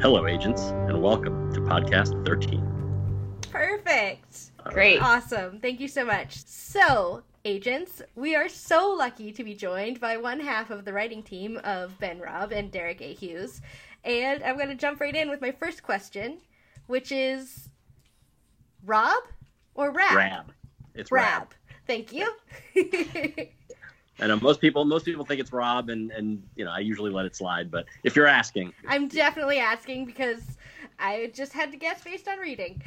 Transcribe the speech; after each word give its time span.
Hello, 0.00 0.26
agents, 0.26 0.60
and 0.60 1.00
welcome 1.00 1.52
to 1.54 1.60
podcast 1.60 2.26
13. 2.26 3.38
Perfect. 3.50 4.50
Great. 4.64 5.00
Awesome. 5.00 5.60
Thank 5.60 5.80
you 5.80 5.88
so 5.88 6.04
much. 6.04 6.44
So, 6.44 7.22
agents, 7.44 8.02
we 8.14 8.34
are 8.34 8.48
so 8.48 8.90
lucky 8.90 9.32
to 9.32 9.44
be 9.44 9.54
joined 9.54 10.00
by 10.00 10.16
one 10.16 10.40
half 10.40 10.70
of 10.70 10.84
the 10.84 10.92
writing 10.92 11.22
team 11.22 11.58
of 11.64 11.98
Ben 12.00 12.18
Raab 12.18 12.52
and 12.52 12.70
Deric 12.70 13.00
A. 13.00 13.14
Hughes. 13.14 13.62
And 14.04 14.42
I'm 14.42 14.56
going 14.56 14.68
to 14.68 14.74
jump 14.74 15.00
right 15.00 15.14
in 15.14 15.30
with 15.30 15.40
my 15.40 15.52
first 15.52 15.82
question, 15.82 16.38
which 16.86 17.10
is 17.10 17.70
Rob 18.84 19.22
or 19.74 19.90
Rab? 19.90 20.16
Rab. 20.16 20.52
It's 20.94 21.10
Rab. 21.10 21.24
Rab. 21.24 21.54
Thank 21.86 22.12
you. 22.12 22.30
I 24.20 24.28
know 24.28 24.36
most 24.36 24.60
people 24.60 24.84
most 24.84 25.04
people 25.04 25.24
think 25.24 25.40
it's 25.40 25.52
Rob, 25.52 25.88
and 25.88 26.12
and 26.12 26.42
you 26.54 26.64
know 26.64 26.70
I 26.70 26.78
usually 26.78 27.10
let 27.10 27.26
it 27.26 27.34
slide. 27.34 27.70
But 27.70 27.86
if 28.04 28.14
you're 28.14 28.26
asking, 28.26 28.72
I'm 28.86 29.08
definitely 29.08 29.58
asking 29.58 30.06
because 30.06 30.56
I 30.98 31.32
just 31.34 31.52
had 31.52 31.72
to 31.72 31.76
guess 31.76 32.02
based 32.02 32.28
on 32.28 32.38
reading. 32.38 32.80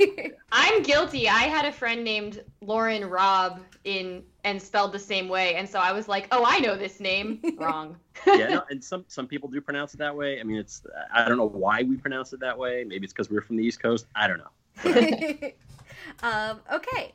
I'm 0.52 0.82
guilty. 0.82 1.28
I 1.28 1.44
had 1.44 1.64
a 1.64 1.72
friend 1.72 2.04
named 2.04 2.44
Lauren 2.60 3.04
Rob 3.04 3.60
in 3.84 4.22
and 4.44 4.60
spelled 4.60 4.92
the 4.92 4.98
same 4.98 5.28
way, 5.28 5.54
and 5.54 5.66
so 5.68 5.78
I 5.78 5.92
was 5.92 6.06
like, 6.06 6.28
"Oh, 6.30 6.44
I 6.46 6.58
know 6.58 6.76
this 6.76 7.00
name." 7.00 7.40
Wrong. 7.58 7.96
yeah, 8.26 8.48
no, 8.48 8.64
and 8.70 8.84
some 8.84 9.06
some 9.08 9.26
people 9.26 9.48
do 9.48 9.62
pronounce 9.62 9.94
it 9.94 9.98
that 9.98 10.14
way. 10.14 10.38
I 10.38 10.42
mean, 10.42 10.56
it's 10.56 10.82
I 11.12 11.26
don't 11.26 11.38
know 11.38 11.48
why 11.48 11.82
we 11.82 11.96
pronounce 11.96 12.34
it 12.34 12.40
that 12.40 12.58
way. 12.58 12.84
Maybe 12.84 13.04
it's 13.04 13.12
because 13.12 13.30
we're 13.30 13.42
from 13.42 13.56
the 13.56 13.64
East 13.64 13.80
Coast. 13.80 14.06
I 14.14 14.28
don't 14.28 14.38
know. 14.38 15.50
um, 16.22 16.60
okay, 16.70 17.14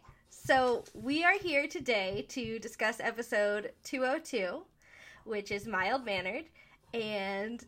so 0.49 0.83
we 0.95 1.23
are 1.23 1.37
here 1.37 1.67
today 1.67 2.25
to 2.27 2.57
discuss 2.57 2.99
episode 2.99 3.71
202, 3.83 4.63
which 5.23 5.51
is 5.51 5.67
mild 5.67 6.03
mannered, 6.03 6.45
and 6.91 7.63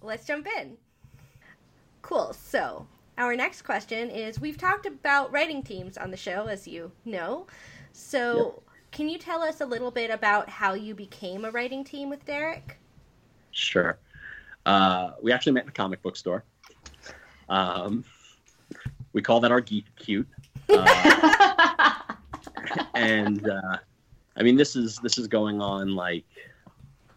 let's 0.00 0.24
jump 0.26 0.46
in. 0.60 0.76
Cool. 2.02 2.32
So, 2.32 2.86
our 3.18 3.34
next 3.34 3.62
question 3.62 4.10
is 4.10 4.38
we've 4.38 4.56
talked 4.56 4.86
about 4.86 5.32
writing 5.32 5.60
teams 5.60 5.98
on 5.98 6.12
the 6.12 6.16
show, 6.16 6.46
as 6.46 6.68
you 6.68 6.92
know. 7.04 7.48
So, 7.92 8.36
Yep. 8.36 8.62
can 8.92 9.08
you 9.08 9.18
tell 9.18 9.42
us 9.42 9.60
a 9.60 9.66
little 9.66 9.90
bit 9.90 10.12
about 10.12 10.48
how 10.48 10.74
you 10.74 10.94
became 10.94 11.44
a 11.44 11.50
writing 11.50 11.82
team 11.82 12.08
with 12.10 12.24
Deric? 12.24 12.76
Sure. 13.50 13.98
Uh, 14.66 15.14
we 15.20 15.32
actually 15.32 15.50
met 15.50 15.64
in 15.64 15.70
a 15.70 15.72
comic 15.72 16.00
book 16.00 16.16
store. 16.16 16.44
Um, 17.48 18.04
we 19.14 19.20
call 19.20 19.40
that 19.40 19.50
our 19.50 19.60
geek 19.60 19.86
cute. 19.96 20.28
Uh, 20.72 21.90
and 22.94 23.48
uh, 23.48 23.76
I 24.36 24.42
mean, 24.42 24.56
this 24.56 24.76
is 24.76 24.98
this 24.98 25.18
is 25.18 25.28
going 25.28 25.60
on 25.60 25.94
like 25.94 26.24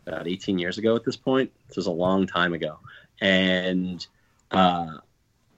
about 0.06 0.28
18 0.28 0.60
years 0.60 0.78
ago 0.78 0.96
at 0.96 1.04
this 1.04 1.16
point. 1.16 1.52
This 1.68 1.78
is 1.78 1.88
a 1.88 1.92
long 1.92 2.28
time 2.28 2.54
ago, 2.54 2.80
and 3.22 4.06
uh, 4.52 4.98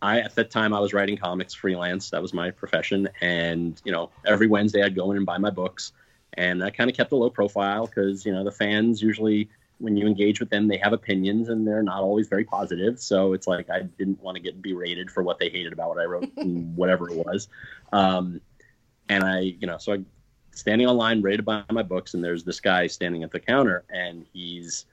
I 0.01 0.19
at 0.19 0.35
that 0.35 0.51
time 0.51 0.73
I 0.73 0.79
was 0.79 0.93
writing 0.93 1.17
comics 1.17 1.53
freelance. 1.53 2.09
That 2.11 2.21
was 2.21 2.33
my 2.33 2.51
profession, 2.51 3.09
and 3.21 3.81
you 3.85 3.91
know, 3.91 4.09
every 4.25 4.47
Wednesday 4.47 4.83
I'd 4.83 4.95
go 4.95 5.11
in 5.11 5.17
and 5.17 5.25
buy 5.25 5.37
my 5.37 5.49
books, 5.49 5.93
and 6.33 6.63
I 6.63 6.69
kind 6.69 6.89
of 6.89 6.95
kept 6.95 7.11
a 7.11 7.15
low 7.15 7.29
profile 7.29 7.87
because 7.87 8.25
you 8.25 8.31
know 8.31 8.43
the 8.43 8.51
fans 8.51 9.01
usually 9.01 9.49
when 9.79 9.97
you 9.97 10.07
engage 10.07 10.39
with 10.39 10.49
them, 10.49 10.67
they 10.67 10.77
have 10.77 10.93
opinions 10.93 11.49
and 11.49 11.67
they're 11.67 11.83
not 11.83 12.01
always 12.01 12.27
very 12.27 12.45
positive. 12.45 12.99
So 12.99 13.33
it's 13.33 13.45
like 13.45 13.69
I 13.69 13.81
didn't 13.81 14.21
want 14.21 14.35
to 14.35 14.41
get 14.41 14.61
berated 14.61 15.11
for 15.11 15.21
what 15.21 15.37
they 15.37 15.49
hated 15.49 15.73
about 15.73 15.89
what 15.89 15.99
I 15.99 16.05
wrote, 16.05 16.31
and 16.37 16.75
whatever 16.77 17.09
it 17.09 17.25
was. 17.25 17.49
Um, 17.91 18.39
and 19.09 19.23
I, 19.23 19.39
you 19.39 19.67
know, 19.67 19.77
so 19.77 19.93
I 19.93 19.97
standing 20.55 20.87
online 20.87 21.21
ready 21.21 21.37
to 21.37 21.43
buy 21.43 21.63
my 21.71 21.83
books, 21.83 22.13
and 22.13 22.23
there's 22.23 22.43
this 22.43 22.59
guy 22.59 22.87
standing 22.87 23.23
at 23.23 23.31
the 23.31 23.39
counter, 23.39 23.83
and 23.89 24.25
he's 24.33 24.85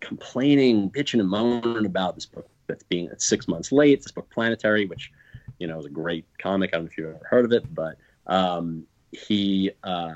complaining, 0.00 0.90
bitching, 0.90 1.20
and 1.20 1.28
moaning 1.28 1.86
about 1.86 2.14
this 2.14 2.26
book 2.26 2.48
that's 2.66 2.84
being 2.84 3.06
it's 3.06 3.26
six 3.26 3.48
months 3.48 3.72
late. 3.72 4.02
This 4.02 4.12
book, 4.12 4.28
Planetary, 4.30 4.86
which 4.86 5.10
you 5.58 5.66
know 5.66 5.78
is 5.78 5.86
a 5.86 5.90
great 5.90 6.26
comic. 6.38 6.70
I 6.72 6.76
don't 6.76 6.84
know 6.84 6.90
if 6.90 6.98
you've 6.98 7.08
ever 7.08 7.26
heard 7.28 7.44
of 7.44 7.52
it, 7.52 7.74
but 7.74 7.96
um, 8.26 8.84
he. 9.10 9.72
Uh, 9.82 10.14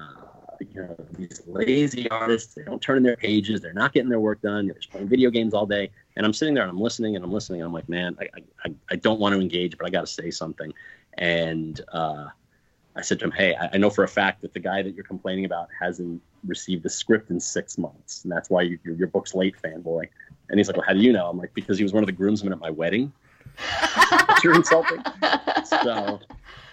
you 0.61 0.81
know, 0.81 0.97
these 1.13 1.43
lazy 1.47 2.09
artists, 2.11 2.55
they 2.55 2.63
don't 2.63 2.81
turn 2.81 2.99
in 2.99 3.03
their 3.03 3.17
pages, 3.17 3.61
they're 3.61 3.73
not 3.73 3.93
getting 3.93 4.09
their 4.09 4.21
work 4.21 4.41
done, 4.41 4.67
they're 4.67 4.77
just 4.77 4.91
playing 4.91 5.09
video 5.09 5.29
games 5.29 5.53
all 5.53 5.67
day. 5.67 5.91
And 6.17 6.25
I'm 6.25 6.33
sitting 6.33 6.55
there 6.55 6.63
and 6.63 6.71
I'm 6.71 6.81
listening 6.81 7.17
and 7.17 7.25
I'm 7.25 7.33
listening 7.33 7.61
and 7.61 7.67
I'm 7.67 7.73
like, 7.73 7.89
man, 7.89 8.17
I, 8.21 8.29
I, 8.65 8.75
I 8.91 8.97
don't 8.97 9.19
want 9.19 9.35
to 9.35 9.41
engage, 9.41 9.77
but 9.77 9.87
I 9.87 9.91
got 9.91 10.03
to 10.03 10.07
say 10.07 10.31
something. 10.31 10.73
And 11.19 11.81
uh, 11.93 12.29
I 12.97 13.03
said 13.03 13.19
to 13.19 13.25
him, 13.25 13.33
hey, 13.33 13.57
I, 13.73 13.77
know 13.77 13.91
for 13.91 14.05
a 14.05 14.09
fact 14.09 14.43
that 14.43 14.53
the 14.53 14.61
guy 14.61 14.83
that 14.83 14.95
you're 14.95 15.05
complaining 15.05 15.45
about 15.45 15.69
hasn't 15.81 16.23
received 16.47 16.85
the 16.85 16.91
script 16.91 17.31
in 17.31 17.41
six 17.41 17.77
months. 17.77 18.23
And 18.23 18.31
that's 18.31 18.51
why 18.51 18.63
you, 18.63 18.79
your, 18.85 18.95
your 18.95 19.09
book's 19.09 19.35
late, 19.35 19.57
fanboy. 19.61 20.09
And 20.49 20.61
he's 20.61 20.69
like, 20.69 20.77
well, 20.77 20.87
how 20.87 20.93
do 20.93 21.01
you 21.01 21.13
know? 21.13 21.29
I'm 21.29 21.37
like, 21.37 21.53
because 21.55 21.77
he 21.77 21.83
was 21.83 21.93
one 21.93 22.03
of 22.03 22.07
the 22.07 22.13
groomsmen 22.13 22.53
at 22.53 22.61
my 22.61 22.71
wedding. 22.71 23.13
you're 24.45 24.55
insulting. 24.55 25.03
So 25.65 26.21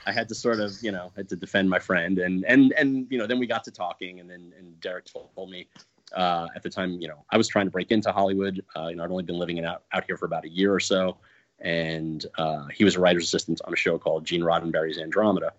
I 0.06 0.12
had 0.12 0.28
to 0.30 0.36
sort 0.36 0.60
of, 0.60 0.74
you 0.82 0.92
know, 0.92 1.12
had 1.16 1.30
to 1.30 1.36
defend 1.36 1.70
my 1.70 1.80
friend, 1.80 2.20
and 2.20 2.44
and 2.46 2.74
and 2.74 3.08
you 3.10 3.18
know, 3.18 3.28
then 3.28 3.40
we 3.40 3.46
got 3.46 3.64
to 3.66 3.72
talking, 3.72 4.20
and 4.20 4.30
then 4.30 4.54
and 4.58 4.80
Deric 4.82 5.12
told 5.12 5.50
me 5.50 5.68
uh, 6.16 6.48
at 6.56 6.64
the 6.64 6.70
time, 6.70 7.00
you 7.00 7.08
know, 7.08 7.24
I 7.30 7.38
was 7.38 7.48
trying 7.48 7.66
to 7.66 7.72
break 7.72 7.92
into 7.92 8.12
Hollywood. 8.12 8.64
Uh, 8.76 8.88
you 8.88 8.96
know, 8.96 9.04
I'd 9.04 9.12
only 9.12 9.24
been 9.24 9.38
living 9.38 9.58
in 9.58 9.66
out 9.66 9.84
out 9.94 10.04
here 10.06 10.18
for 10.18 10.26
about 10.26 10.46
a 10.46 10.50
year 10.50 10.74
or 10.74 10.80
so, 10.80 11.18
and 11.60 12.26
uh, 12.38 12.66
he 12.68 12.84
was 12.84 12.96
a 12.96 13.00
writer's 13.00 13.26
assistant 13.26 13.62
on 13.66 13.74
a 13.74 13.78
show 13.78 13.98
called 13.98 14.26
Gene 14.26 14.42
Roddenberry's 14.42 14.98
Andromeda, 14.98 15.54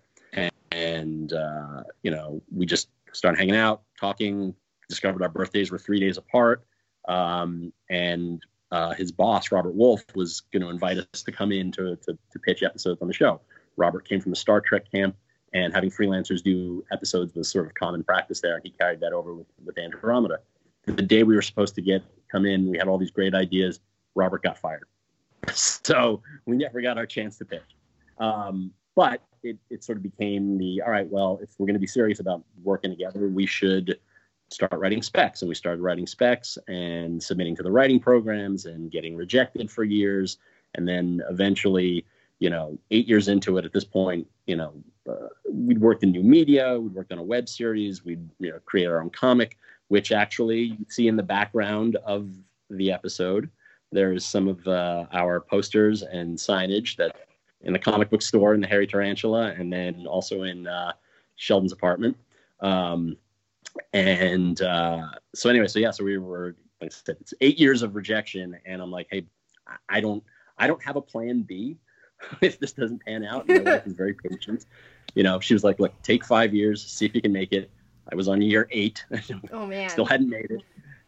and, 0.83 1.33
uh, 1.33 1.83
you 2.03 2.11
know, 2.11 2.41
we 2.53 2.65
just 2.65 2.89
started 3.13 3.37
hanging 3.37 3.55
out, 3.55 3.83
talking. 3.99 4.53
Discovered 4.89 5.23
our 5.23 5.29
birthdays 5.29 5.71
were 5.71 5.79
three 5.79 5.99
days 5.99 6.17
apart, 6.17 6.65
um, 7.07 7.71
and 7.89 8.45
uh, 8.69 8.93
his 8.93 9.11
boss 9.11 9.51
Robert 9.51 9.73
Wolfe 9.73 10.05
was 10.13 10.41
going 10.51 10.61
to 10.61 10.69
invite 10.69 10.97
us 10.97 11.23
to 11.23 11.31
come 11.31 11.51
in 11.51 11.71
to, 11.71 11.95
to 11.95 12.17
to 12.31 12.39
pitch 12.39 12.63
episodes 12.63 13.01
on 13.01 13.07
the 13.07 13.13
show. 13.13 13.39
Robert 13.77 14.07
came 14.07 14.19
from 14.19 14.31
the 14.31 14.35
Star 14.35 14.59
Trek 14.59 14.91
camp, 14.91 15.15
and 15.53 15.73
having 15.73 15.89
freelancers 15.89 16.43
do 16.43 16.83
episodes 16.91 17.33
was 17.33 17.49
sort 17.49 17.65
of 17.65 17.73
common 17.75 18.03
practice 18.03 18.41
there. 18.41 18.55
And 18.55 18.63
he 18.63 18.71
carried 18.71 18.99
that 18.99 19.13
over 19.13 19.33
with, 19.33 19.47
with 19.63 19.77
Andromeda. 19.77 20.39
The 20.85 21.01
day 21.01 21.23
we 21.23 21.33
were 21.33 21.41
supposed 21.41 21.75
to 21.75 21.81
get 21.81 22.03
come 22.29 22.45
in, 22.45 22.69
we 22.69 22.77
had 22.77 22.89
all 22.89 22.97
these 22.97 23.11
great 23.11 23.33
ideas. 23.33 23.79
Robert 24.15 24.43
got 24.43 24.59
fired, 24.59 24.87
so 25.53 26.21
we 26.45 26.57
never 26.57 26.81
got 26.81 26.97
our 26.97 27.05
chance 27.05 27.37
to 27.37 27.45
pitch. 27.45 27.61
Um, 28.19 28.71
but 28.95 29.21
it, 29.43 29.57
it 29.69 29.83
sort 29.83 29.97
of 29.97 30.03
became 30.03 30.57
the 30.57 30.81
all 30.81 30.91
right. 30.91 31.07
Well, 31.07 31.39
if 31.41 31.49
we're 31.57 31.67
going 31.67 31.75
to 31.75 31.79
be 31.79 31.87
serious 31.87 32.19
about 32.19 32.43
working 32.63 32.91
together, 32.91 33.27
we 33.27 33.45
should 33.45 33.99
start 34.49 34.71
writing 34.73 35.01
specs. 35.01 35.41
And 35.41 35.49
we 35.49 35.55
started 35.55 35.81
writing 35.81 36.07
specs 36.07 36.57
and 36.67 37.21
submitting 37.21 37.55
to 37.57 37.63
the 37.63 37.71
writing 37.71 37.99
programs 37.99 38.65
and 38.65 38.91
getting 38.91 39.15
rejected 39.15 39.69
for 39.69 39.83
years. 39.83 40.37
And 40.75 40.87
then 40.87 41.21
eventually, 41.29 42.05
you 42.39 42.49
know, 42.49 42.77
eight 42.91 43.07
years 43.07 43.27
into 43.27 43.57
it 43.57 43.65
at 43.65 43.73
this 43.73 43.83
point, 43.83 44.27
you 44.47 44.55
know, 44.55 44.73
uh, 45.09 45.27
we'd 45.49 45.81
worked 45.81 46.03
in 46.03 46.11
new 46.11 46.23
media, 46.23 46.79
we'd 46.79 46.93
worked 46.93 47.11
on 47.11 47.17
a 47.17 47.23
web 47.23 47.49
series, 47.49 48.05
we'd 48.05 48.27
you 48.39 48.51
know, 48.51 48.59
create 48.65 48.87
our 48.87 49.01
own 49.01 49.09
comic, 49.09 49.57
which 49.89 50.11
actually 50.11 50.61
you 50.61 50.85
see 50.89 51.07
in 51.07 51.15
the 51.15 51.23
background 51.23 51.97
of 52.05 52.31
the 52.69 52.91
episode. 52.91 53.49
There's 53.91 54.25
some 54.25 54.47
of 54.47 54.67
uh, 54.67 55.05
our 55.11 55.39
posters 55.39 56.01
and 56.01 56.37
signage 56.37 56.95
that 56.95 57.15
in 57.63 57.73
the 57.73 57.79
comic 57.79 58.09
book 58.09 58.21
store 58.21 58.53
in 58.53 58.61
the 58.61 58.67
Hairy 58.67 58.87
Tarantula, 58.87 59.53
and 59.57 59.71
then 59.71 60.05
also 60.07 60.43
in 60.43 60.67
uh, 60.67 60.93
Sheldon's 61.35 61.71
apartment. 61.71 62.17
Um, 62.59 63.17
and 63.93 64.61
uh, 64.61 65.07
so 65.33 65.49
anyway, 65.49 65.67
so 65.67 65.79
yeah, 65.79 65.91
so 65.91 66.03
we 66.03 66.17
were 66.17 66.55
like 66.81 66.91
I 66.91 66.95
said, 67.05 67.17
it's 67.21 67.33
eight 67.41 67.57
years 67.59 67.81
of 67.81 67.95
rejection, 67.95 68.57
and 68.65 68.81
I'm 68.81 68.91
like, 68.91 69.07
hey, 69.09 69.25
I 69.87 70.01
don't, 70.01 70.23
I 70.57 70.67
don't 70.67 70.83
have 70.83 70.97
a 70.97 71.01
plan 71.01 71.43
B 71.43 71.77
if 72.41 72.59
this 72.59 72.73
doesn't 72.73 73.03
pan 73.05 73.23
out. 73.23 73.47
And 73.47 73.63
my 73.63 73.73
wife 73.73 73.87
is 73.87 73.93
very 73.93 74.13
patient. 74.13 74.65
You 75.15 75.23
know, 75.23 75.39
she 75.39 75.53
was 75.53 75.63
like, 75.63 75.79
look, 75.79 75.99
take 76.01 76.25
five 76.25 76.53
years, 76.53 76.85
see 76.85 77.05
if 77.05 77.15
you 77.15 77.21
can 77.21 77.31
make 77.31 77.53
it. 77.53 77.71
I 78.11 78.15
was 78.15 78.27
on 78.27 78.41
year 78.41 78.67
eight, 78.71 79.05
Oh 79.51 79.65
man. 79.65 79.89
still 79.89 80.05
hadn't 80.05 80.29
made 80.29 80.51
it, 80.51 80.61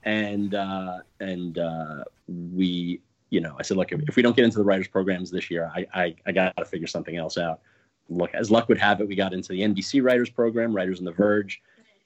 and 0.04 0.56
uh, 0.56 1.00
and 1.20 1.58
uh, 1.58 2.06
we, 2.28 3.02
you 3.30 3.42
know, 3.42 3.56
I 3.60 3.64
said, 3.64 3.78
look, 3.78 3.92
if, 3.92 4.16
we 4.16 4.22
don't 4.22 4.36
get 4.36 4.46
into 4.46 4.58
the 4.58 4.64
writers 4.64 4.88
programs 4.88 5.32
this 5.32 5.50
year, 5.50 5.72
I, 5.76 5.86
I, 5.94 6.16
I 6.26 6.32
got 6.32 6.56
to 6.58 6.66
figure 6.66 6.88
something 6.88 7.18
else 7.18 7.38
out. 7.38 7.62
Look, 8.10 8.34
as 8.34 8.52
luck 8.52 8.70
would 8.70 8.78
have 8.78 9.02
it, 9.02 9.08
we 9.08 9.16
got 9.16 9.34
into 9.34 9.50
the 9.50 9.62
NBC 9.62 10.04
writers 10.04 10.30
program, 10.30 10.76
Writers 10.76 11.00
on 11.00 11.06
the 11.06 11.12
Verge, 11.12 11.62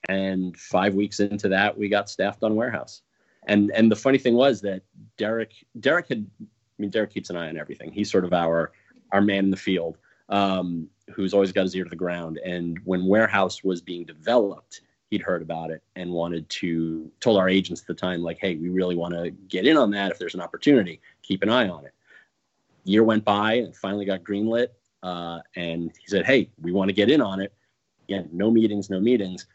and 0.07 0.57
five 0.57 0.93
weeks 0.93 1.19
into 1.19 1.49
that, 1.49 1.77
we 1.77 1.89
got 1.89 2.09
staffed 2.09 2.43
on 2.43 2.55
Warehouse. 2.55 3.01
And 3.47 3.71
and 3.71 3.91
the 3.91 3.95
funny 3.95 4.17
thing 4.17 4.35
was 4.35 4.61
that 4.61 4.83
Deric 5.17 5.51
Deric 5.79 6.07
had, 6.09 6.25
I 6.41 6.45
mean, 6.77 6.91
Deric 6.91 7.11
keeps 7.11 7.29
an 7.29 7.35
eye 7.35 7.49
on 7.49 7.57
everything. 7.57 7.91
He's 7.91 8.11
sort 8.11 8.25
of 8.25 8.33
our 8.33 8.71
our 9.11 9.21
man 9.21 9.45
in 9.45 9.51
the 9.51 9.57
field, 9.57 9.97
um, 10.29 10.87
who's 11.13 11.33
always 11.33 11.51
got 11.51 11.63
his 11.63 11.75
ear 11.75 11.83
to 11.83 11.89
the 11.89 11.95
ground. 11.95 12.39
And 12.45 12.79
when 12.83 13.05
Warehouse 13.05 13.63
was 13.63 13.81
being 13.81 14.05
developed, 14.05 14.81
he'd 15.09 15.21
heard 15.21 15.41
about 15.41 15.71
it 15.71 15.81
and 15.95 16.11
wanted 16.11 16.47
to 16.49 17.11
told 17.19 17.37
our 17.37 17.49
agents 17.49 17.81
at 17.81 17.87
the 17.87 17.93
time, 17.93 18.21
like, 18.21 18.37
hey, 18.39 18.55
we 18.55 18.69
really 18.69 18.95
want 18.95 19.13
to 19.13 19.31
get 19.47 19.65
in 19.65 19.77
on 19.77 19.91
that. 19.91 20.11
If 20.11 20.19
there's 20.19 20.35
an 20.35 20.41
opportunity, 20.41 21.01
keep 21.23 21.41
an 21.43 21.49
eye 21.49 21.67
on 21.67 21.85
it. 21.85 21.93
Year 22.83 23.03
went 23.03 23.25
by 23.25 23.53
and 23.53 23.75
finally 23.75 24.05
got 24.05 24.23
greenlit. 24.23 24.67
Uh, 25.01 25.39
and 25.55 25.91
he 25.99 26.07
said, 26.07 26.25
hey, 26.25 26.49
we 26.61 26.71
want 26.71 26.89
to 26.89 26.93
get 26.93 27.09
in 27.09 27.21
on 27.21 27.41
it. 27.41 27.53
Again, 28.07 28.29
no 28.31 28.51
meetings, 28.51 28.89
no 28.89 28.99
meetings. 28.99 29.47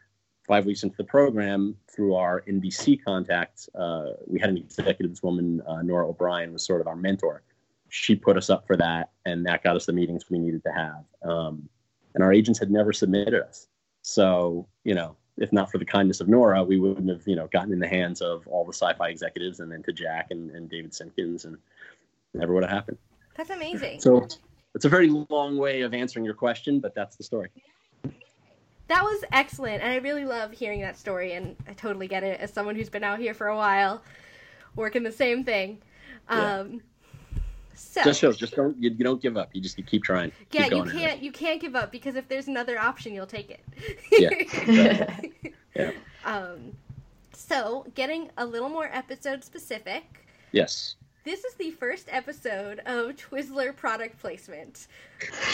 Five 0.47 0.65
weeks 0.65 0.83
into 0.83 0.95
the 0.97 1.03
program, 1.03 1.75
through 1.91 2.15
our 2.15 2.41
NBC 2.41 3.03
contacts, 3.03 3.67
uh, 3.73 4.11
we 4.27 4.39
had 4.39 4.49
an 4.49 4.57
executive, 4.57 5.11
this 5.11 5.23
woman, 5.23 5.61
uh, 5.67 5.81
Nora 5.81 6.07
O'Brien, 6.07 6.53
was 6.53 6.63
sort 6.63 6.81
of 6.81 6.87
our 6.87 6.95
mentor. 6.95 7.41
she 7.89 8.15
put 8.15 8.37
us 8.37 8.49
up 8.49 8.67
for 8.67 8.77
that, 8.77 9.11
and 9.25 9.45
that 9.45 9.63
got 9.63 9.75
us 9.75 9.87
the 9.87 9.93
meetings 9.93 10.29
we 10.29 10.37
needed 10.37 10.61
to 10.63 10.71
have. 10.71 11.03
Um, 11.23 11.67
and 12.13 12.23
our 12.23 12.31
agents 12.31 12.59
had 12.59 12.69
never 12.69 12.93
submitted 12.93 13.33
us, 13.41 13.67
so 14.03 14.67
you 14.83 14.93
know, 14.93 15.15
if 15.37 15.51
not 15.51 15.71
for 15.71 15.77
the 15.77 15.85
kindness 15.85 16.21
of 16.21 16.27
Nora, 16.27 16.63
we 16.63 16.79
wouldn't 16.79 17.09
have 17.09 17.27
you 17.27 17.35
know 17.35 17.47
gotten 17.47 17.73
in 17.73 17.79
the 17.79 17.87
hands 17.87 18.21
of 18.21 18.47
all 18.47 18.65
the 18.65 18.73
sci-fi 18.73 19.09
executives, 19.09 19.59
and 19.59 19.71
then 19.71 19.83
to 19.83 19.93
Jack 19.93 20.27
and, 20.31 20.51
and 20.51 20.69
David 20.69 20.91
Simkins, 20.91 21.45
and 21.45 21.57
never 22.33 22.53
would 22.53 22.63
have 22.63 22.71
happened. 22.71 22.97
That's 23.35 23.49
amazing. 23.49 23.99
So 23.99 24.27
it's 24.73 24.85
a 24.85 24.89
very 24.89 25.09
long 25.09 25.57
way 25.57 25.81
of 25.81 25.93
answering 25.93 26.25
your 26.25 26.33
question, 26.33 26.79
but 26.79 26.95
that's 26.95 27.15
the 27.15 27.23
story. 27.23 27.49
That 28.87 29.03
was 29.03 29.23
excellent, 29.31 29.81
and 29.81 29.91
I 29.91 29.97
really 29.97 30.25
love 30.25 30.51
hearing 30.51 30.81
that 30.81 30.97
story. 30.97 31.33
And 31.33 31.55
I 31.67 31.73
totally 31.73 32.07
get 32.07 32.23
it 32.23 32.39
as 32.39 32.53
someone 32.53 32.75
who's 32.75 32.89
been 32.89 33.03
out 33.03 33.19
here 33.19 33.33
for 33.33 33.47
a 33.47 33.55
while, 33.55 34.03
working 34.75 35.03
the 35.03 35.11
same 35.11 35.43
thing. 35.43 35.81
Yeah. 36.29 36.59
Um, 36.59 36.81
So 37.75 38.03
Just 38.03 38.19
shows, 38.21 38.37
just 38.37 38.55
don't 38.55 38.75
you, 38.81 38.89
you 38.91 39.03
don't 39.03 39.21
give 39.21 39.35
up. 39.37 39.49
You 39.53 39.61
just 39.61 39.77
you 39.77 39.83
keep 39.83 40.03
trying. 40.03 40.31
yeah, 40.51 40.63
keep 40.63 40.71
you 40.71 40.77
going 40.77 40.89
at 40.89 40.95
it. 40.95 40.99
can't 40.99 41.21
you 41.21 41.31
can't 41.31 41.59
give 41.61 41.75
up 41.75 41.91
because 41.91 42.15
if 42.15 42.27
there's 42.27 42.47
another 42.47 42.79
option, 42.79 43.13
you'll 43.13 43.25
take 43.27 43.51
it. 43.51 43.59
Yeah, 44.11 44.29
exactly. 44.31 45.33
Yeah. 45.75 45.91
Um, 46.25 46.71
so 47.33 47.85
getting 47.95 48.29
a 48.37 48.45
little 48.45 48.69
more 48.69 48.89
episode 48.91 49.43
specific. 49.43 50.25
Yes. 50.51 50.95
This 51.25 51.43
is 51.43 51.55
the 51.55 51.71
first 51.71 52.07
episode 52.11 52.79
of 52.85 53.15
Twizzler 53.15 53.75
product 53.75 54.19
placement, 54.19 54.87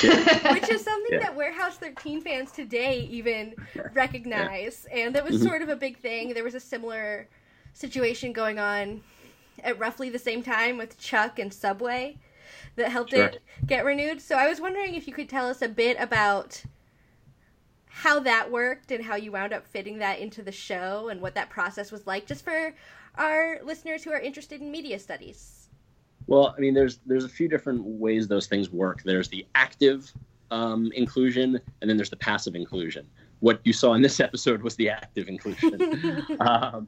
Yeah. 0.04 0.54
which 0.54 0.70
is 0.70 0.84
something 0.84 1.14
Yeah. 1.14 1.20
that 1.20 1.36
Warehouse 1.36 1.78
13 1.78 2.20
fans 2.22 2.52
today 2.52 3.08
even 3.10 3.56
recognize. 3.94 4.86
And 4.92 5.16
that 5.16 5.24
was 5.26 5.42
Mhm. 5.42 5.48
sort 5.48 5.62
of 5.62 5.70
a 5.70 5.76
big 5.78 5.98
thing. 5.98 6.34
There 6.34 6.44
was 6.44 6.56
a 6.56 6.60
similar 6.60 7.28
situation 7.74 8.34
going 8.34 8.60
on 8.60 9.02
at 9.64 9.80
roughly 9.80 10.10
the 10.10 10.20
same 10.20 10.44
time 10.44 10.78
with 10.78 10.98
Chuck 10.98 11.40
and 11.40 11.54
Subway 11.54 12.18
that 12.76 12.92
helped 12.92 13.12
Sure. 13.12 13.26
it 13.26 13.42
get 13.66 13.86
renewed. 13.86 14.22
So 14.22 14.36
I 14.36 14.48
was 14.48 14.62
wondering 14.62 14.96
if 14.96 15.08
you 15.08 15.14
could 15.14 15.30
tell 15.30 15.48
us 15.48 15.62
a 15.62 15.68
bit 15.68 15.98
about 16.00 16.64
how 17.88 18.20
that 18.22 18.50
worked 18.50 18.92
and 18.92 19.04
how 19.04 19.16
you 19.16 19.32
wound 19.32 19.54
up 19.54 19.68
fitting 19.68 20.00
that 20.00 20.20
into 20.20 20.42
the 20.42 20.52
show 20.52 21.10
and 21.10 21.22
what 21.22 21.36
that 21.36 21.50
process 21.50 21.92
was 21.92 22.08
like, 22.08 22.26
just 22.26 22.44
for 22.44 22.74
our 23.16 23.60
listeners 23.64 24.04
who 24.04 24.12
are 24.12 24.20
interested 24.20 24.62
in 24.62 24.72
media 24.72 24.98
studies. 24.98 25.70
Well, 26.28 26.54
I 26.58 26.62
mean, 26.62 26.74
there's 26.74 27.00
there's 27.06 27.26
a 27.26 27.30
few 27.30 27.50
different 27.50 27.84
ways 27.84 28.28
those 28.28 28.48
things 28.48 28.70
work. 28.72 29.04
There's 29.04 29.28
the 29.28 29.46
active 29.56 30.14
um, 30.50 30.92
inclusion, 30.96 31.60
and 31.82 31.90
then 31.90 31.98
there's 31.98 32.10
the 32.10 32.16
passive 32.16 32.56
inclusion. 32.56 33.06
What 33.40 33.60
you 33.64 33.74
saw 33.74 33.94
in 33.94 34.02
this 34.02 34.20
episode 34.28 34.62
was 34.62 34.76
the 34.76 34.90
active 34.90 35.28
inclusion. 35.28 36.26
um, 36.40 36.88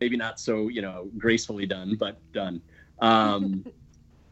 maybe 0.00 0.16
not 0.16 0.40
so 0.40 0.68
you 0.68 0.82
know 0.82 1.08
gracefully 1.18 1.66
done, 1.66 1.96
but 1.96 2.18
done. 2.32 2.60
Um, 2.98 3.66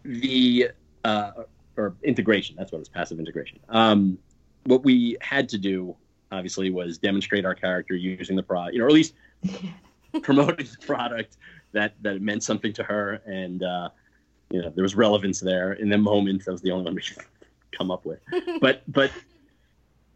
the 0.04 0.70
uh, 1.04 1.32
or 1.76 1.94
integration. 2.02 2.56
That's 2.56 2.72
what 2.72 2.78
it's 2.78 2.88
passive 2.88 3.18
integration. 3.18 3.60
Um, 3.68 4.16
what 4.64 4.84
we 4.84 5.18
had 5.20 5.50
to 5.50 5.58
do, 5.58 5.94
obviously, 6.32 6.70
was 6.70 6.96
demonstrate 6.96 7.44
our 7.44 7.54
character 7.54 7.94
using 7.94 8.36
the 8.36 8.42
product, 8.42 8.72
you 8.72 8.78
know, 8.78 8.86
or 8.86 8.88
at 8.88 8.94
least 8.94 9.12
promoting 10.22 10.66
the 10.66 10.86
product 10.86 11.36
that 11.72 11.94
that 12.02 12.22
meant 12.22 12.42
something 12.42 12.72
to 12.72 12.82
her, 12.84 13.20
and 13.26 13.62
uh, 13.62 13.90
you 14.50 14.62
know, 14.62 14.70
there 14.70 14.82
was 14.82 14.94
relevance 14.94 15.40
there 15.40 15.74
in 15.74 15.88
the 15.88 15.98
moment. 15.98 16.44
That 16.44 16.52
was 16.52 16.62
the 16.62 16.70
only 16.70 16.84
one 16.84 16.94
we 16.94 17.02
could 17.02 17.24
come 17.76 17.90
up 17.90 18.04
with. 18.04 18.20
But 18.60 18.82
but 18.88 19.10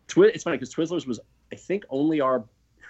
Twi- 0.07 0.31
it's 0.33 0.45
funny 0.45 0.57
because 0.57 0.75
Twizzlers 0.75 1.07
was, 1.07 1.21
I 1.53 1.57
think, 1.57 1.85
only 1.91 2.21
our 2.21 2.45